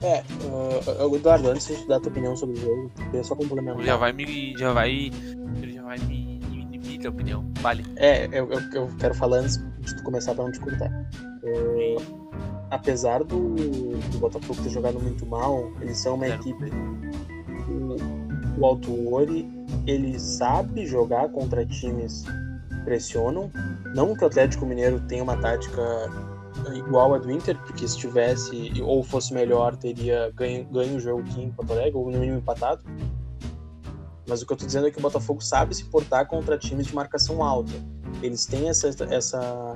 [0.01, 3.85] É, uh, Eduardo, antes de dar a tua opinião sobre o jogo, eu só complementar.
[3.85, 4.57] Já vai me.
[4.57, 5.11] Já vai.
[5.61, 6.28] Ele já vai me,
[6.99, 7.45] me, me pedir a opinião.
[7.61, 7.85] Vale.
[7.97, 10.91] É, eu, eu, eu quero falar antes de tu começar pra não te cortar.
[11.43, 11.97] Uh,
[12.71, 16.41] apesar do, do Botafogo ter jogado muito mal, eles são uma Zero.
[16.41, 16.73] equipe.
[17.69, 19.49] O, o Altuori,
[19.87, 22.25] ele sabe jogar contra times
[22.69, 23.51] que pressionam.
[23.95, 25.83] Não que o Atlético Mineiro tenha uma tática
[26.75, 31.21] igual a do Inter, porque se tivesse ou fosse melhor, teria ganho, ganho o jogo
[31.21, 32.83] aqui em Porto Alegre, ou no mínimo empatado.
[34.29, 36.87] Mas o que eu tô dizendo é que o Botafogo sabe se portar contra times
[36.87, 37.73] de marcação alta.
[38.23, 39.75] Eles têm essa, essa,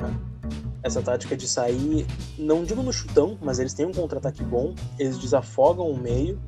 [0.82, 2.06] essa tática de sair,
[2.38, 6.38] não digo no chutão, mas eles têm um contra-ataque bom, eles desafogam o meio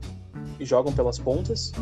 [0.60, 1.72] e jogam pelas pontas.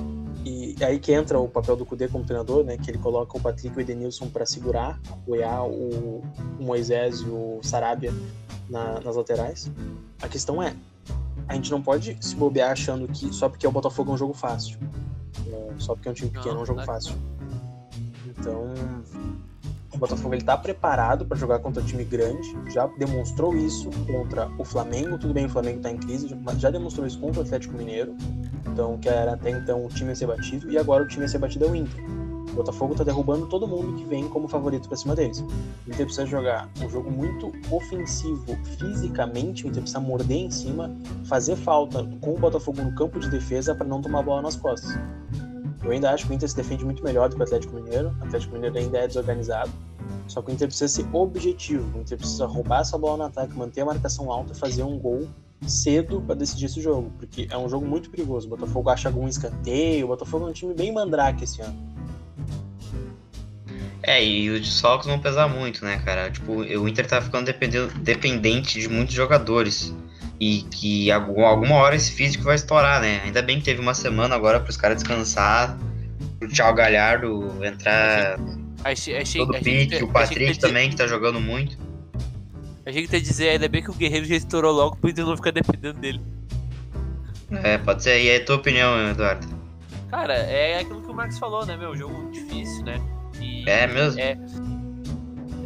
[0.44, 2.76] E aí que entra o papel do Cudê como treinador, né?
[2.76, 6.22] Que ele coloca o Patrick e o Edenilson para segurar, o, o
[6.58, 8.12] Moisés e o Sarabia
[8.68, 9.70] na- nas laterais.
[10.20, 10.74] A questão é,
[11.46, 14.34] a gente não pode se bobear achando que só porque o Botafogo é um jogo
[14.34, 14.78] fácil.
[15.76, 17.14] É, Só porque é um time pequeno, é um jogo claro fácil.
[18.26, 18.72] Então,
[19.94, 24.50] o Botafogo ele tá preparado para jogar contra um time grande, já demonstrou isso contra
[24.58, 25.18] o Flamengo.
[25.18, 28.16] Tudo bem, o Flamengo tá em crise, mas já demonstrou isso contra o Atlético Mineiro.
[28.66, 31.28] Então, que era até então o time a ser batido, e agora o time a
[31.28, 32.02] ser batido é o Inter.
[32.52, 35.40] O Botafogo tá derrubando todo mundo que vem como favorito para cima deles.
[35.40, 40.94] O Inter precisa jogar um jogo muito ofensivo fisicamente, o Inter precisa morder em cima,
[41.24, 44.56] fazer falta com o Botafogo no campo de defesa para não tomar a bola nas
[44.56, 44.98] costas.
[45.83, 48.14] Eu ainda acho que o Inter se defende muito melhor do que o Atlético Mineiro.
[48.20, 49.70] O Atlético Mineiro ainda é desorganizado.
[50.28, 51.99] Só que o Inter precisa ser objetivo.
[51.99, 55.28] O Inter precisa roubar essa bola no ataque, manter a marcação alta fazer um gol
[55.66, 57.12] cedo para decidir esse jogo.
[57.18, 58.47] Porque é um jogo muito perigoso.
[58.47, 60.07] O Botafogo acha algum escanteio.
[60.07, 61.93] O Botafogo é um time bem mandrake esse ano.
[64.05, 66.30] É, e os desfalques vão pesar muito, né, cara?
[66.30, 67.53] Tipo, o Inter tá ficando
[68.01, 69.95] dependente de muitos jogadores.
[70.45, 73.20] E que alguma hora esse físico vai estourar, né?
[73.24, 75.78] Ainda bem que teve uma semana agora para os caras descansar,
[76.43, 78.40] o Thiago Galhardo entrar
[78.82, 81.78] achei, achei, todo achei, pique, o Patrick também, que tá jogando muito.
[82.84, 85.36] Achei que tá dizer, ainda bem que o Guerreiro já estourou logo pro Inter não
[85.36, 86.20] ficar dependendo dele.
[87.62, 88.20] É, pode ser.
[88.20, 89.47] E aí, tua opinião, Eduardo?
[90.11, 91.97] Cara, é aquilo que o Marcos falou, né, meu?
[91.97, 93.01] Jogo difícil, né?
[93.40, 94.20] E é mesmo?
[94.20, 94.36] É,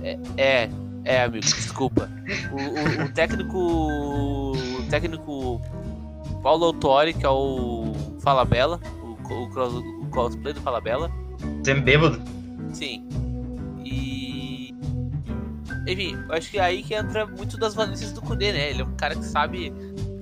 [0.03, 0.71] é, é,
[1.07, 2.11] é, amigo, desculpa.
[2.51, 3.59] O, o, o técnico.
[3.59, 5.61] O técnico
[6.43, 11.11] Paulo Autori, que é o Falabella, o, o, o cosplay do Falabella.
[11.65, 12.21] Sempre bêbado?
[12.73, 13.09] Sim.
[13.85, 14.75] E.
[15.87, 18.71] Enfim, acho que é aí que entra muito das valências do Kudê, né?
[18.71, 19.73] Ele é um cara que sabe.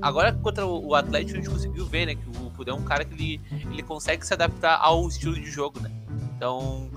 [0.02, 2.14] Agora contra o Atlético a gente conseguiu ver, né?
[2.14, 3.40] Que o Kudê é um cara que ele,
[3.72, 5.90] ele consegue se adaptar ao estilo de jogo, né?
[6.36, 6.90] Então,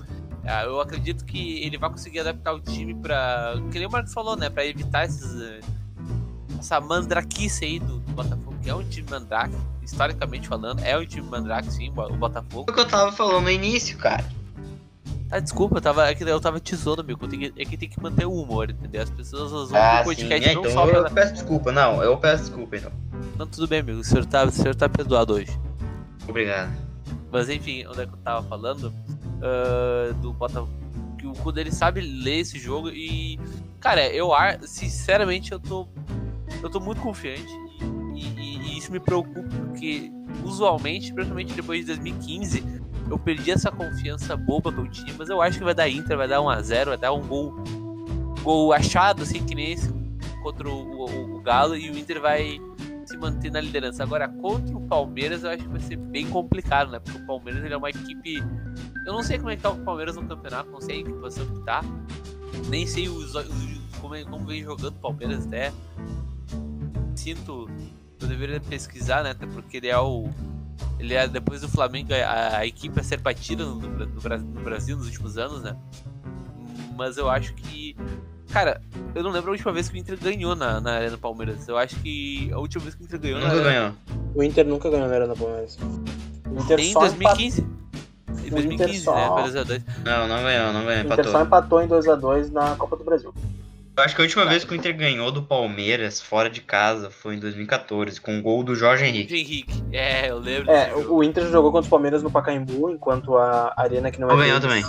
[0.65, 4.35] eu acredito que ele vai conseguir adaptar o time para, que nem o Marcos falou,
[4.35, 5.59] né, para evitar esses, eh,
[6.57, 11.05] essa mandraquice aí do, do, Botafogo, que é um time mandrake, historicamente falando, é um
[11.05, 12.65] time mandrake sim, o Botafogo.
[12.69, 14.23] É o que eu tava falando no início, cara.
[15.29, 17.17] Ah, desculpa, eu tava, é que eu tava tesouro, meu.
[17.57, 19.01] É que tem que manter o humor, entendeu?
[19.01, 22.17] As pessoas vão ah, o podcast sim, não então só eu peço desculpa, não, eu
[22.17, 22.91] peço desculpa então.
[23.37, 23.99] Não, tudo bem, amigo.
[23.99, 25.51] O senhor tá, o senhor tá perdoado hoje.
[26.27, 26.71] Obrigado.
[27.29, 28.93] Mas enfim, onde é que eu tava falando?
[29.37, 30.71] Uh, do Botafogo.
[31.17, 33.39] Que o Kudo ele sabe ler esse jogo e.
[33.79, 34.31] Cara, eu
[34.61, 35.87] sinceramente eu tô.
[36.61, 37.51] Eu tô muito confiante.
[38.15, 40.11] E, e, e isso me preocupa porque
[40.43, 42.63] usualmente, principalmente depois de 2015,
[43.09, 46.17] eu perdi essa confiança boba com o time, mas eu acho que vai dar Inter,
[46.17, 47.53] vai dar 1x0, vai dar um gol,
[48.41, 49.93] gol achado, assim, que nem esse
[50.41, 52.59] contra o, o, o Galo, e o Inter vai
[53.07, 54.03] se manter na liderança.
[54.03, 56.99] Agora, contra o Palmeiras, eu acho que vai ser bem complicado, né?
[56.99, 58.43] Porque o Palmeiras ele é uma equipe.
[59.05, 61.11] Eu não sei como é que tá o Palmeiras no campeonato, não sei em que
[61.11, 61.83] que tá.
[62.69, 65.71] Nem sei os, os, como, é, como vem jogando o Palmeiras até.
[67.15, 67.69] Sinto.
[68.19, 69.31] Eu deveria pesquisar, né?
[69.31, 70.29] Até porque ele é o.
[70.99, 74.97] Ele é, depois do Flamengo, a, a equipe a ser batida no, no, no Brasil
[74.97, 75.77] nos últimos anos, né?
[76.95, 77.95] Mas eu acho que
[78.51, 78.81] Cara,
[79.13, 81.67] eu não lembro a última vez que o Inter ganhou na, na Arena Palmeiras.
[81.67, 83.39] Eu acho que a última vez que o Inter ganhou.
[83.41, 83.91] Nunca ganhou.
[84.35, 85.77] O Inter nunca ganhou na Arena Palmeiras.
[86.49, 87.67] O Inter em 2015.
[88.45, 89.13] Em 2015, só...
[89.13, 89.49] né?
[89.49, 89.81] 2x2.
[90.05, 91.03] Não, não ganhou, não ganhou.
[91.03, 91.25] Empatou.
[91.25, 93.33] O Inter só empatou em 2x2 na Copa do Brasil.
[93.97, 97.09] Eu acho que a última vez que o Inter ganhou do Palmeiras fora de casa
[97.09, 99.35] foi em 2014, com o gol do Jorge Henrique.
[99.35, 100.69] Jorge Henrique, é, eu lembro.
[100.69, 104.37] É, o Inter jogou contra o Palmeiras no Pacaembu, enquanto a Arena que não é.
[104.37, 104.83] Ganhou também.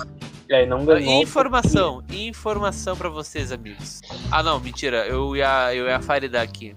[0.51, 1.23] É, não ganhou.
[1.23, 4.01] Informação, informação para vocês, amigos.
[4.31, 6.75] Ah, não, mentira, eu ia, eu ia faridar aqui.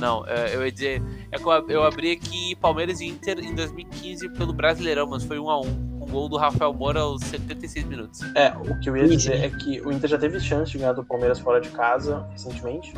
[0.00, 1.02] Não, é, eu ia dizer.
[1.30, 5.50] É que eu abri aqui Palmeiras e Inter em 2015 pelo Brasileirão, mas foi 1
[5.50, 8.20] a 1 com gol do Rafael Moura aos 76 minutos.
[8.34, 10.94] É, o que eu ia dizer é que o Inter já teve chance de ganhar
[10.94, 12.94] do Palmeiras fora de casa recentemente,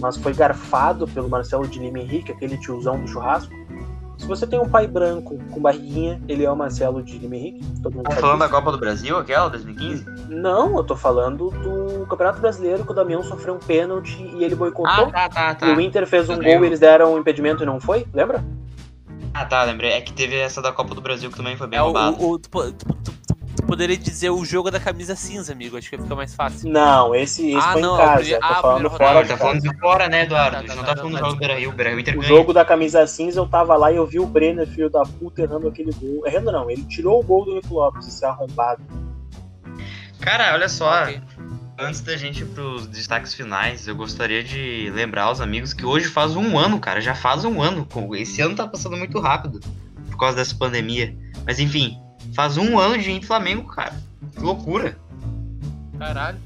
[0.00, 3.52] mas foi garfado pelo Marcelo de Lima Henrique, aquele tiozão do churrasco
[4.18, 7.64] se você tem um pai branco com barriguinha, ele é o Marcelo de Lima Henrique.
[7.82, 10.06] Tá falando da Copa do Brasil, aquela, 2015?
[10.28, 14.54] Não, eu tô falando do Campeonato Brasileiro que o Damião sofreu um pênalti e ele
[14.54, 15.06] boicotou.
[15.08, 15.68] Ah, tá, tá, tá.
[15.68, 18.06] E o Inter fez um gol e eles deram um impedimento e não foi?
[18.12, 18.42] Lembra?
[19.34, 19.92] Ah, tá, lembrei.
[19.92, 22.16] É que teve essa da Copa do Brasil que também foi bem é, roubada.
[22.18, 25.76] O, o, tu, tu, poderia dizer o jogo da camisa cinza, amigo.
[25.76, 26.70] Acho que fica mais fácil.
[26.70, 28.38] Não, esse, esse ah, foi não, em casa.
[28.40, 29.26] Ah, tô falando fora.
[29.26, 30.56] Tá falando de fora, né, Eduardo?
[30.56, 31.38] Tá, tá, não tá, tá falando do jogo do.
[31.38, 34.66] Beira-Rio Inter O jogo da camisa cinza, eu tava lá e eu vi o Brenner,
[34.66, 36.26] filho da puta, errando aquele gol.
[36.26, 38.82] Errando não, ele tirou o gol do Nico Lopes, esse arrombado.
[40.20, 41.02] Cara, olha só.
[41.02, 41.20] Okay.
[41.78, 46.08] Antes da gente ir pros destaques finais, eu gostaria de lembrar aos amigos que hoje
[46.08, 47.02] faz um ano, cara.
[47.02, 47.86] Já faz um ano.
[48.14, 49.60] Esse ano tá passando muito rápido
[50.10, 51.14] por causa dessa pandemia.
[51.44, 51.98] Mas enfim,
[52.36, 53.94] faz um ano de Flamengo, cara.
[54.34, 54.96] Que loucura.
[55.98, 56.38] Caralho.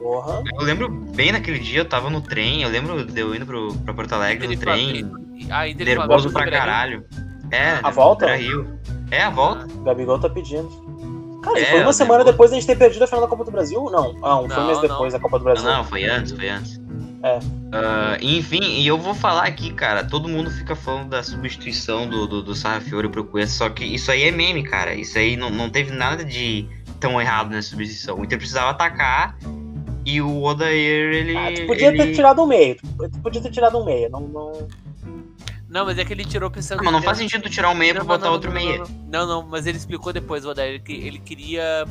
[0.00, 0.42] Porra.
[0.52, 3.72] Eu lembro bem naquele dia, eu tava no trem, eu lembro de eu indo pro,
[3.76, 5.08] pra Porto Alegre no trem.
[5.48, 7.04] Ah, nervoso pra caralho.
[7.52, 8.34] É, a volta?
[8.34, 8.78] Rio.
[9.10, 9.66] É, a volta.
[9.70, 10.68] Ah, Gabigol tá pedindo.
[11.42, 13.50] Cara, é, foi uma semana depois da gente ter perdido a final da Copa do
[13.50, 13.82] Brasil?
[13.90, 15.64] Não, ah, um não, foi um mês depois da Copa do Brasil.
[15.64, 16.80] Não, não, foi antes, foi antes.
[17.22, 17.38] É.
[17.38, 22.26] Uh, enfim, e eu vou falar aqui, cara, todo mundo fica falando da substituição do,
[22.26, 24.94] do, do Sarrafiore pro Cuesta, só que isso aí é meme, cara.
[24.94, 26.66] Isso aí não, não teve nada de
[26.98, 28.18] tão errado nessa substituição.
[28.18, 29.36] O Inter precisava atacar
[30.04, 31.36] e o Odair, ele.
[31.36, 31.98] Ah, tu podia ele...
[31.98, 32.76] ter tirado um meio.
[32.76, 34.08] Tu podia ter tirado um meio.
[34.10, 34.68] Não, não...
[35.68, 36.78] não, mas é que ele tirou pensando.
[36.78, 38.86] Não, mas não faz sentido tirar um meio pra botar não, outro meio.
[39.10, 41.86] Não, não, mas ele explicou depois, o Odair, que ele queria.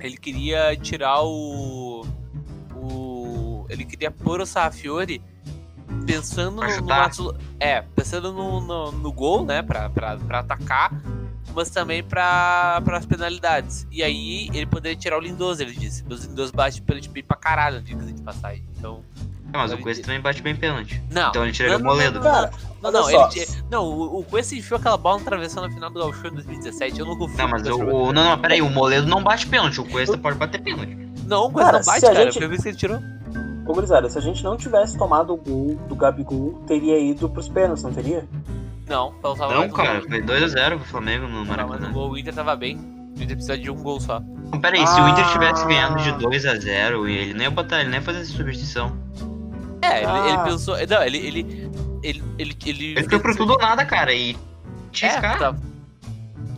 [0.00, 1.97] Ele queria tirar o.
[3.68, 5.22] Ele queria pôr o Sarrafiore
[6.06, 6.80] pensando no,
[7.22, 9.62] no, É, pensando no, no, no, gol, né?
[9.62, 10.92] Pra, pra, pra atacar
[11.54, 13.86] mas também para as penalidades.
[13.90, 16.04] E aí ele poderia tirar o Lindoso, ele disse.
[16.04, 18.64] O Lindoso bate pênalti bem pra caralho, diga de passagem.
[18.76, 19.02] Então.
[19.52, 21.02] É, mas o Cuesta também bate bem pênalti.
[21.10, 21.30] Não.
[21.30, 22.20] Então ele tiraria não, o Moledo.
[22.20, 22.50] Não, não,
[22.82, 25.98] não, não, ele, não o, o Cuesta enfiou aquela bola na travessão na final do
[25.98, 27.00] Gauchão em 2017.
[27.00, 27.38] Eu não confio.
[27.38, 30.36] Não, mas o, o- Não, não, peraí, o Moledo não bate pênalti, o Cuesta pode
[30.36, 30.94] bater pênalti.
[31.26, 32.24] Não, o Cuesta não bate, se a cara.
[32.24, 33.00] gente- Foi a vez que ele tirou.
[33.68, 37.48] Ô, gurizada, se a gente não tivesse tomado o gol do Gabigol, teria ido pros
[37.48, 38.26] pênaltis, não teria?
[38.88, 40.08] Não, faltava Não, mais um cara, gol.
[40.08, 41.92] foi 2x0 pro Flamengo no Não, mas o Maracanã.
[41.92, 42.76] gol, o Inter tava bem.
[42.78, 44.20] O Inter precisa de um gol só.
[44.50, 45.32] Não, peraí, se o Inter Ah.
[45.32, 48.96] tivesse ganhado de 2x0, ele nem ia botar, ele nem ia fazer essa substituição.
[49.82, 50.28] É, ele, Ah.
[50.28, 50.74] ele pensou.
[50.88, 51.18] Não, ele.
[51.18, 51.38] Ele,
[52.02, 54.34] ele, ele, ele, Ele foi pro tudo ou nada, cara, e
[55.02, 55.38] É, cara.
[55.52, 55.56] tá.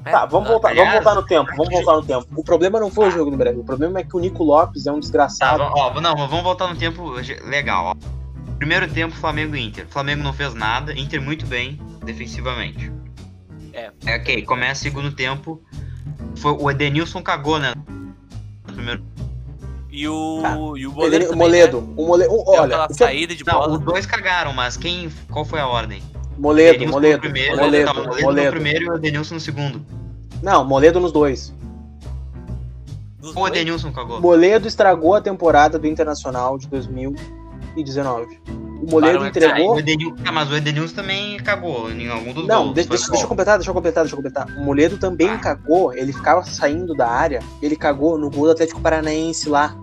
[0.05, 0.53] É, Tá, vamos tá.
[0.55, 2.27] voltar, aliás- vamos voltar no tempo, vamos voltar no tempo.
[2.41, 4.87] O problema não foi o jogo no Brasil, o problema é que o Nico Lopes
[4.87, 5.59] é um Tá, desgraçado.
[5.59, 7.11] va- ó, não, vamos voltar no tempo
[7.45, 7.95] legal, ó.
[8.57, 9.87] Primeiro tempo, Flamengo e Inter.
[9.89, 12.91] Flamengo não fez nada, Inter muito bem defensivamente.
[13.73, 13.91] É.
[14.07, 15.63] É ok, começa o segundo tempo.
[16.37, 17.73] Foi, o Edenilson cagou, né?
[18.67, 19.03] No primeiro
[19.93, 20.41] E o.
[20.43, 20.55] Tá.
[20.55, 21.17] E o Ele- Moledo.
[21.17, 21.95] o também, Moledo, Né?
[21.97, 23.73] o Moledo, olha, aquela o que- saída de Não, bola.
[23.73, 25.11] os dois cagaram, mas quem.
[25.31, 26.01] Qual foi a ordem?
[26.41, 28.51] Moledo, Moledo, no primeiro, Moledo, não, o Moledo, no Moledo.
[28.53, 29.85] primeiro e o Edenilson no segundo.
[30.43, 31.53] Não, Moledo nos dois.
[33.37, 33.47] O.
[33.47, 34.21] Edenilson cagou.
[34.21, 38.41] Moledo estragou a temporada do Internacional de 2019.
[38.83, 39.75] O Moledo o entregou.
[39.75, 42.75] O Edenilson, ah, mas o Edenilson também cagou em algum dos Não, gols.
[42.75, 44.47] deixa, deixa, deixa eu completar, deixa eu completar, deixa eu completar.
[44.57, 45.37] O Moledo também Ah.
[45.39, 49.77] cagou, ele ficava saindo da área, ele cagou no gol do Atlético Paranaense lá.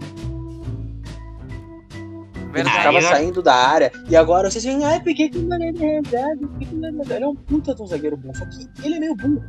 [2.64, 2.78] Verdade.
[2.78, 3.08] ficava né?
[3.10, 3.92] saindo da área.
[4.10, 6.48] E agora vocês assim, ai, por que, que o Moledo é reserva?
[6.48, 8.34] Por que que o Moledo é reserva?" Ele é um puta de um zagueiro bom,
[8.34, 9.44] só que ele é meio burro.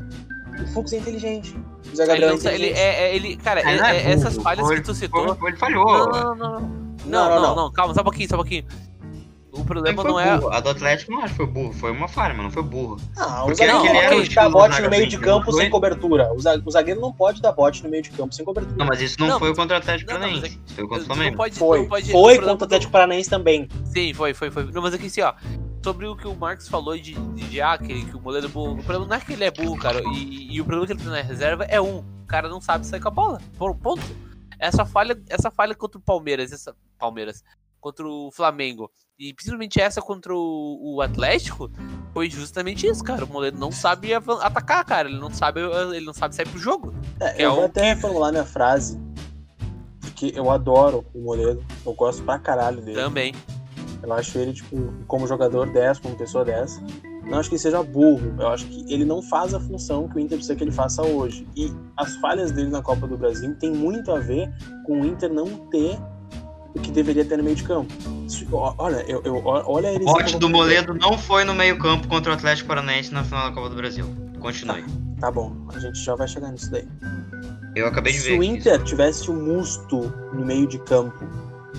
[0.63, 1.57] O Fux é inteligente.
[1.93, 2.81] O Zé Ele, Gabriel é não sa- ele, inteligente.
[2.81, 5.39] é, é- ele, cara, Ele não é- é é- essas falhas que tu citou.
[5.47, 5.87] Ele falhou.
[5.87, 6.61] Não, não, não.
[6.61, 6.69] Não,
[7.07, 8.65] Não, não, não, não, calma, só um pouquinho, só um pouquinho.
[9.61, 10.37] O problema não é.
[10.39, 10.53] burro.
[10.53, 12.97] A do Atlético não acho que foi burro, foi uma falha, mas não foi burro.
[13.17, 16.33] Ah, o zagueiro não pode dar estilo bote no meio de Zagallo, campo sem cobertura.
[16.35, 18.77] O za- o zagueiro não pode dar bote no meio de campo sem cobertura.
[18.77, 20.61] Não, mas isso não, Não, foi contra o Atlético Paranaense.
[20.75, 21.37] Foi contra o Flamengo.
[21.37, 23.69] pode, Foi, pode, foi contra o Atlético Paranaense também.
[23.85, 24.65] Sim, foi, foi, foi.
[24.71, 25.35] Não, mas aqui assim, ó.
[25.85, 28.51] Sobre o que o Marcos falou de, de, de ah, que, que o Moledo é
[28.51, 28.73] burro.
[28.73, 30.03] O problema não é que ele é burro, cara.
[30.13, 31.99] E, e o problema que ele tem na reserva é um.
[31.99, 33.41] O cara não sabe sair com a bola.
[33.57, 34.03] Ponto.
[34.59, 36.75] Essa falha, essa falha contra o Palmeiras, essa.
[36.99, 37.45] Palmeiras.
[37.81, 38.91] Contra o Flamengo.
[39.19, 41.69] E principalmente essa contra o, o Atlético.
[42.15, 43.25] Foi justamente isso, cara.
[43.25, 45.09] O Moledo não sabe atacar, cara.
[45.09, 46.95] Ele não sabe, ele não sabe sair pro jogo.
[47.21, 49.01] É, é eu vou o até reformular minha frase.
[50.01, 51.65] Porque eu adoro o Moledo.
[51.85, 52.97] Eu gosto pra caralho dele.
[52.97, 53.35] Também.
[54.01, 54.77] Eu acho ele, tipo,
[55.09, 56.81] como jogador 10, como pessoa 10.
[57.25, 58.37] Não acho que ele seja burro.
[58.39, 61.03] Eu acho que ele não faz a função que o Inter precisa que ele faça
[61.03, 61.45] hoje.
[61.57, 64.49] E as falhas dele na Copa do Brasil tem muito a ver
[64.87, 65.99] com o Inter não ter
[66.79, 67.93] o que deveria ter no meio de campo.
[68.29, 70.05] Se- Olha, eu, eu- olha ele.
[70.05, 73.55] O bote do Moledo não foi no meio-campo contra o Atlético Paranaense na final da
[73.55, 74.07] Copa do Brasil.
[74.41, 74.85] Continue.
[75.21, 76.87] Tá bom, a gente já vai chegar nisso daí.
[77.75, 78.25] Eu acabei de ver.
[78.33, 78.43] Se o.
[78.43, 81.25] Inter tivesse o Musto no meio de campo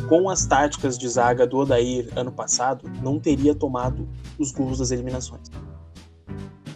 [0.08, 4.92] com as táticas de zaga do Odair ano passado, não teria tomado os gols das
[4.92, 5.50] eliminações.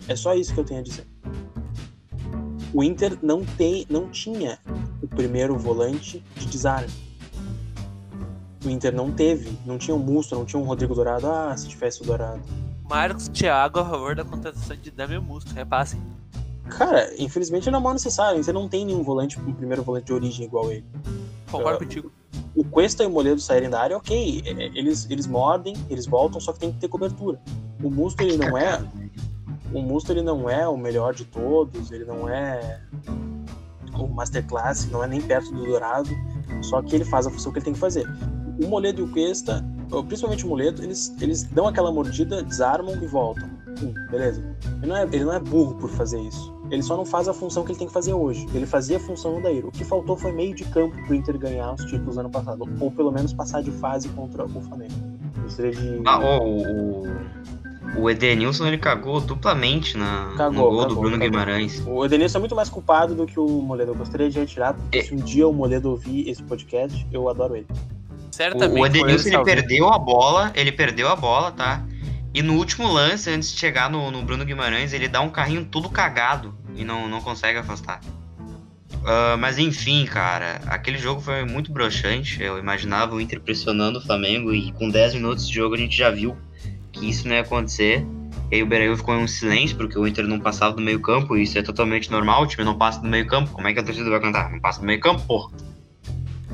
[0.08, 1.06] É só isso que eu tenho a dizer.
[2.74, 4.58] O Inter não, tem, não tinha
[5.02, 6.90] o primeiro volante de desarme.
[8.66, 11.28] O Inter não teve, não tinha o Musto, não tinha um Rodrigo Dourado.
[11.28, 12.42] Ah, se tivesse o Dourado.
[12.90, 15.54] Marcos Thiago a favor da contratação de Damian Musto.
[15.54, 16.02] Repassem.
[16.70, 18.40] Cara, infelizmente não é mal necessário.
[18.40, 20.86] Inter não tem nenhum volante, um primeiro volante de origem igual ele.
[21.52, 22.12] Concordo contigo.
[22.56, 24.44] o Cuesta e o Moledo saírem da área, ok.
[24.46, 27.40] é, Eles, eles mordem, eles voltam, só que tem que ter cobertura.
[27.84, 28.82] O Musto, ele não é.
[29.74, 32.82] O Musto, ele não é o melhor de todos, ele não é
[33.96, 36.10] o Masterclass, não é nem perto do Dourado,
[36.62, 38.08] só que ele faz a função que ele tem que fazer.
[38.64, 39.64] O Moledo e o Cuesta,
[40.08, 43.50] principalmente o Moledo, eles, eles dão aquela mordida, desarmam e voltam.
[43.82, 44.44] Hum, beleza.
[44.82, 46.54] Ele não, é, ele não é burro por fazer isso.
[46.70, 48.46] Ele só não faz a função que ele tem que fazer hoje.
[48.54, 49.68] Ele fazia a função no Daíro.
[49.68, 52.68] O que faltou foi meio de campo pro Inter ganhar os títulos ano passado.
[52.80, 54.94] Ou pelo menos passar de fase contra o Flamengo.
[55.42, 56.02] Gostaria de.
[56.06, 57.08] Ah, o, o,
[57.98, 61.30] o Edenilson ele cagou duplamente na, no Cagou, gol do cagou, Bruno cagou.
[61.32, 61.84] Guimarães.
[61.86, 63.92] O Edenilson é muito mais culpado do que o Moledo.
[63.92, 65.04] Eu gostaria de retirar, porque É.
[65.04, 67.68] se um dia o Moledo ouvir esse podcast, eu adoro ele.
[68.34, 68.82] Certamente.
[68.82, 71.86] O, Edenilson ele perdeu a bola, ele perdeu a bola, tá?
[72.34, 75.64] E no último lance, antes de chegar no, no Bruno Guimarães, ele dá um carrinho
[75.66, 78.02] todo cagado e não, não consegue afastar.
[79.06, 82.42] Ah, mas enfim, cara, aquele jogo foi muito broxante.
[82.42, 85.96] Eu imaginava o Inter pressionando o Flamengo e com 10 minutos de jogo a gente
[85.96, 86.36] já viu
[86.92, 88.04] que isso não ia acontecer.
[88.52, 91.00] E aí o Beiraí ficou em um silêncio, porque o Inter não passava do meio
[91.00, 93.52] campo, e isso é totalmente normal, o time não passa do meio campo.
[93.52, 94.52] Como é que a torcida vai cantar?
[94.52, 95.52] Não passa do meio campo, porra.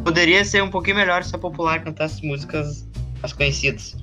[0.03, 2.87] Poderia ser um pouquinho melhor se a Popular cantasse músicas
[3.21, 3.95] mais conhecidas.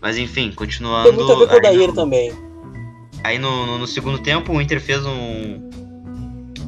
[0.00, 1.08] Mas enfim, continuando.
[1.08, 2.32] Tem muito a ver com o aí Daír no- também.
[3.24, 5.66] aí no, no, no, segundo tempo o Inter fez um.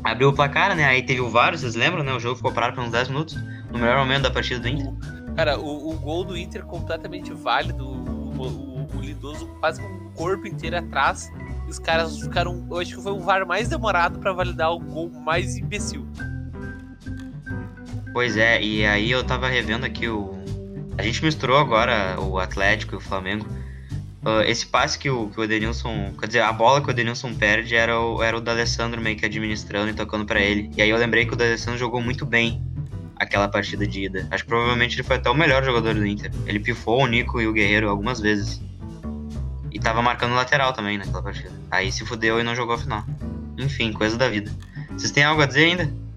[0.05, 0.85] Abriu o placar, né?
[0.85, 2.13] Aí teve o VAR, vocês lembram, né?
[2.15, 3.37] O jogo ficou parado por uns 10 minutos.
[3.71, 4.93] No melhor momento da partida do Inter.
[5.37, 7.85] Cara, o, o gol do Inter completamente válido.
[7.87, 11.31] O, o, o Lindoso quase com o corpo inteiro atrás.
[11.67, 12.67] E os caras ficaram.
[12.71, 16.07] Eu acho que foi o VAR mais demorado para validar o gol mais imbecil.
[18.19, 20.37] Pois é, e aí eu tava revendo aqui o.
[20.99, 23.47] A gente misturou agora o Atlético e o Flamengo.
[24.25, 26.13] Uh, esse passe que o, que o Edenilson.
[26.19, 29.17] Quer dizer, a bola que o Edenilson perde era o, era o da Alessandro meio
[29.17, 30.69] que administrando e tocando para ele.
[30.77, 32.61] E aí eu lembrei que o D'Alessandro jogou muito bem
[33.15, 34.27] aquela partida de ida.
[34.33, 36.33] Acho que provavelmente ele foi até o melhor jogador do Inter.
[36.45, 38.61] Ele pifou o Nico e o Guerreiro algumas vezes.
[39.71, 41.53] E tava marcando lateral também naquela partida.
[41.71, 43.05] Aí se fudeu e não jogou a final.
[43.57, 44.51] Enfim, coisa da vida.
[44.91, 46.08] Vocês têm algo a dizer ainda?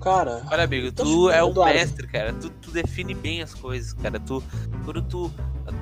[0.00, 0.42] Cara.
[0.50, 2.32] Olha, amigo, tu é um mestre, cara.
[2.32, 4.18] Tu, tu, define bem as coisas, cara.
[4.18, 4.42] Tu,
[4.84, 5.30] quando tu.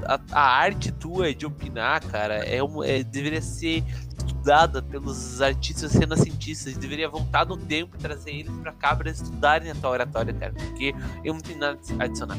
[0.06, 3.82] A, a arte tua de opinar, cara, é, um, é deveria ser
[4.18, 6.76] estudada pelos artistas renascentistas.
[6.76, 10.52] Deveria voltar no tempo e trazer eles pra cá pra estudarem a tua oratória, cara.
[10.52, 10.94] Porque
[11.24, 12.38] eu não tenho nada a adicionar.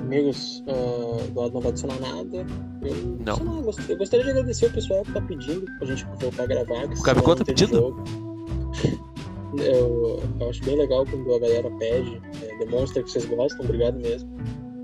[0.00, 2.46] Amigos, uh, Eduardo não vai adicionar nada.
[2.82, 3.56] Eu, não.
[3.88, 6.84] eu gostaria de agradecer o pessoal que tá pedindo pra gente voltar a gravar.
[6.86, 8.02] O Gabigol tá pedindo?
[9.58, 13.98] Eu, eu, acho bem legal quando a galera pede, é, demonstra que vocês gostam, obrigado
[13.98, 14.30] mesmo.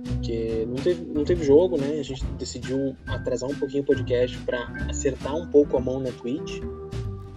[0.04, 2.00] Porque não teve, não teve jogo, né?
[2.00, 6.10] A gente decidiu atrasar um pouquinho o podcast para acertar um pouco a mão na
[6.10, 6.60] Twitch.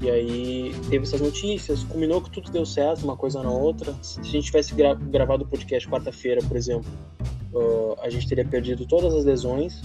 [0.02, 3.94] E aí teve essas notícias, culminou que tudo deu certo, uma coisa na outra.
[4.02, 6.90] Se a gente tivesse gra gravado o podcast quarta-feira, por exemplo,
[7.54, 9.82] uh, a gente teria perdido todas as lesões,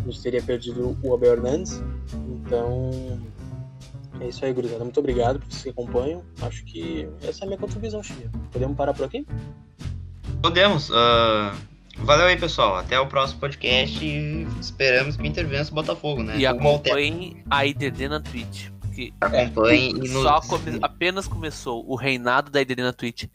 [0.00, 1.82] a gente teria perdido o Abel Hernandes.
[2.30, 2.90] Então,
[4.20, 4.84] é isso aí, gurizada.
[4.84, 6.24] Muito obrigado por vocês que acompanham.
[6.42, 8.30] Acho que essa é a minha contribuição, Chia.
[8.50, 9.26] Podemos parar por aqui?
[10.42, 10.90] Podemos.
[10.90, 11.54] Uh,
[11.98, 12.76] valeu aí, pessoal.
[12.76, 16.36] Até o próximo podcast e esperamos que o Inter vença o Botafogo, né?
[16.36, 18.68] E acompanhem a IDD na Twitch.
[19.20, 20.78] Acompanhem é, Só come...
[20.82, 23.26] apenas começou o reinado da IDD na Twitch.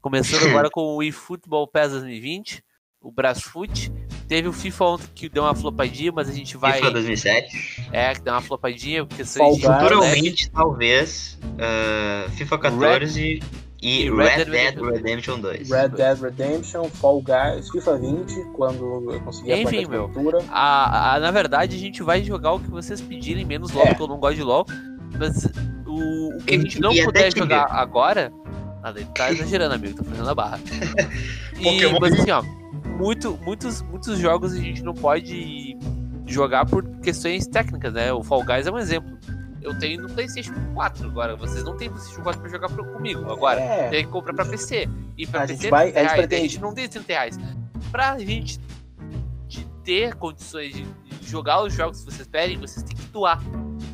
[0.00, 2.64] Começando agora com o eFootball PES 2020,
[3.00, 3.92] o Brasfoot
[4.30, 6.74] Teve o FIFA ontem que deu uma flopadinha, mas a gente vai.
[6.74, 7.88] FIFA 2007.
[7.90, 10.50] É, que deu uma flopadinha, porque Futuramente, né?
[10.54, 13.40] talvez, uh, FIFA 14 Red...
[13.82, 15.68] e, Red, Red, Dead, Redemption 2.
[15.68, 20.08] Red Dead Redemption, Fall Guys, FIFA 20, quando eu conseguir Enfim, a meu,
[20.48, 23.88] a, a, na verdade, a gente vai jogar o que vocês pedirem, menos LOL, é.
[23.88, 24.64] porque eu não gosto de LOL.
[25.18, 25.44] Mas
[25.84, 28.32] o, o que a gente não e puder jogar agora.
[28.80, 30.60] Ah, tá exagerando, amigo, tá fazendo a barra.
[31.58, 32.59] e, mas assim, ó
[33.00, 35.76] muito, muitos, muitos jogos a gente não pode
[36.26, 38.12] jogar por questões técnicas, né?
[38.12, 39.18] O Fall Guys é um exemplo.
[39.62, 41.36] Eu tenho no PlayStation 4 agora.
[41.36, 43.60] Vocês não têm PlayStation 4 pra jogar pro, comigo agora.
[43.60, 43.88] É.
[43.88, 44.88] Tem que comprar pra PC.
[45.16, 47.38] E pra a PC, gente vai, a, gente a gente não tem 30 reais.
[47.90, 48.60] Pra gente
[49.48, 50.86] de ter condições de
[51.22, 53.40] jogar os jogos que vocês pedem, vocês têm que doar.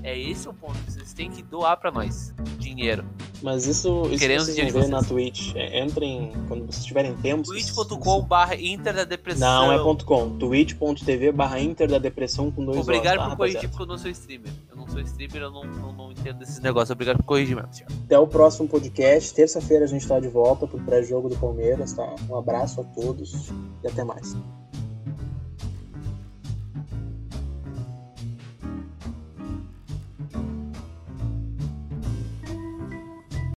[0.03, 0.79] É esse o ponto.
[0.87, 3.05] Vocês têm que doar pra nós dinheiro.
[3.43, 5.55] Mas isso, isso Queremos vocês vão ver na Twitch.
[5.55, 7.43] É, entrem quando vocês tiverem tempo.
[7.43, 9.67] twitch.com barra Inter da Depressão.
[9.67, 10.39] Não, é ponto .com.
[10.39, 14.11] twitch.tv barra Inter da Depressão com dois Obrigado por tá, corrigir, porque eu não sou
[14.11, 14.53] streamer.
[14.71, 16.91] Eu não sou streamer, eu não, não, não entendo desses negócios.
[16.91, 17.91] Obrigado por corrigir mesmo, senhor.
[18.05, 19.35] Até o próximo podcast.
[19.35, 22.15] Terça-feira a gente tá de volta pro pré-jogo do Palmeiras, tá?
[22.29, 23.51] Um abraço a todos
[23.83, 24.37] e até mais.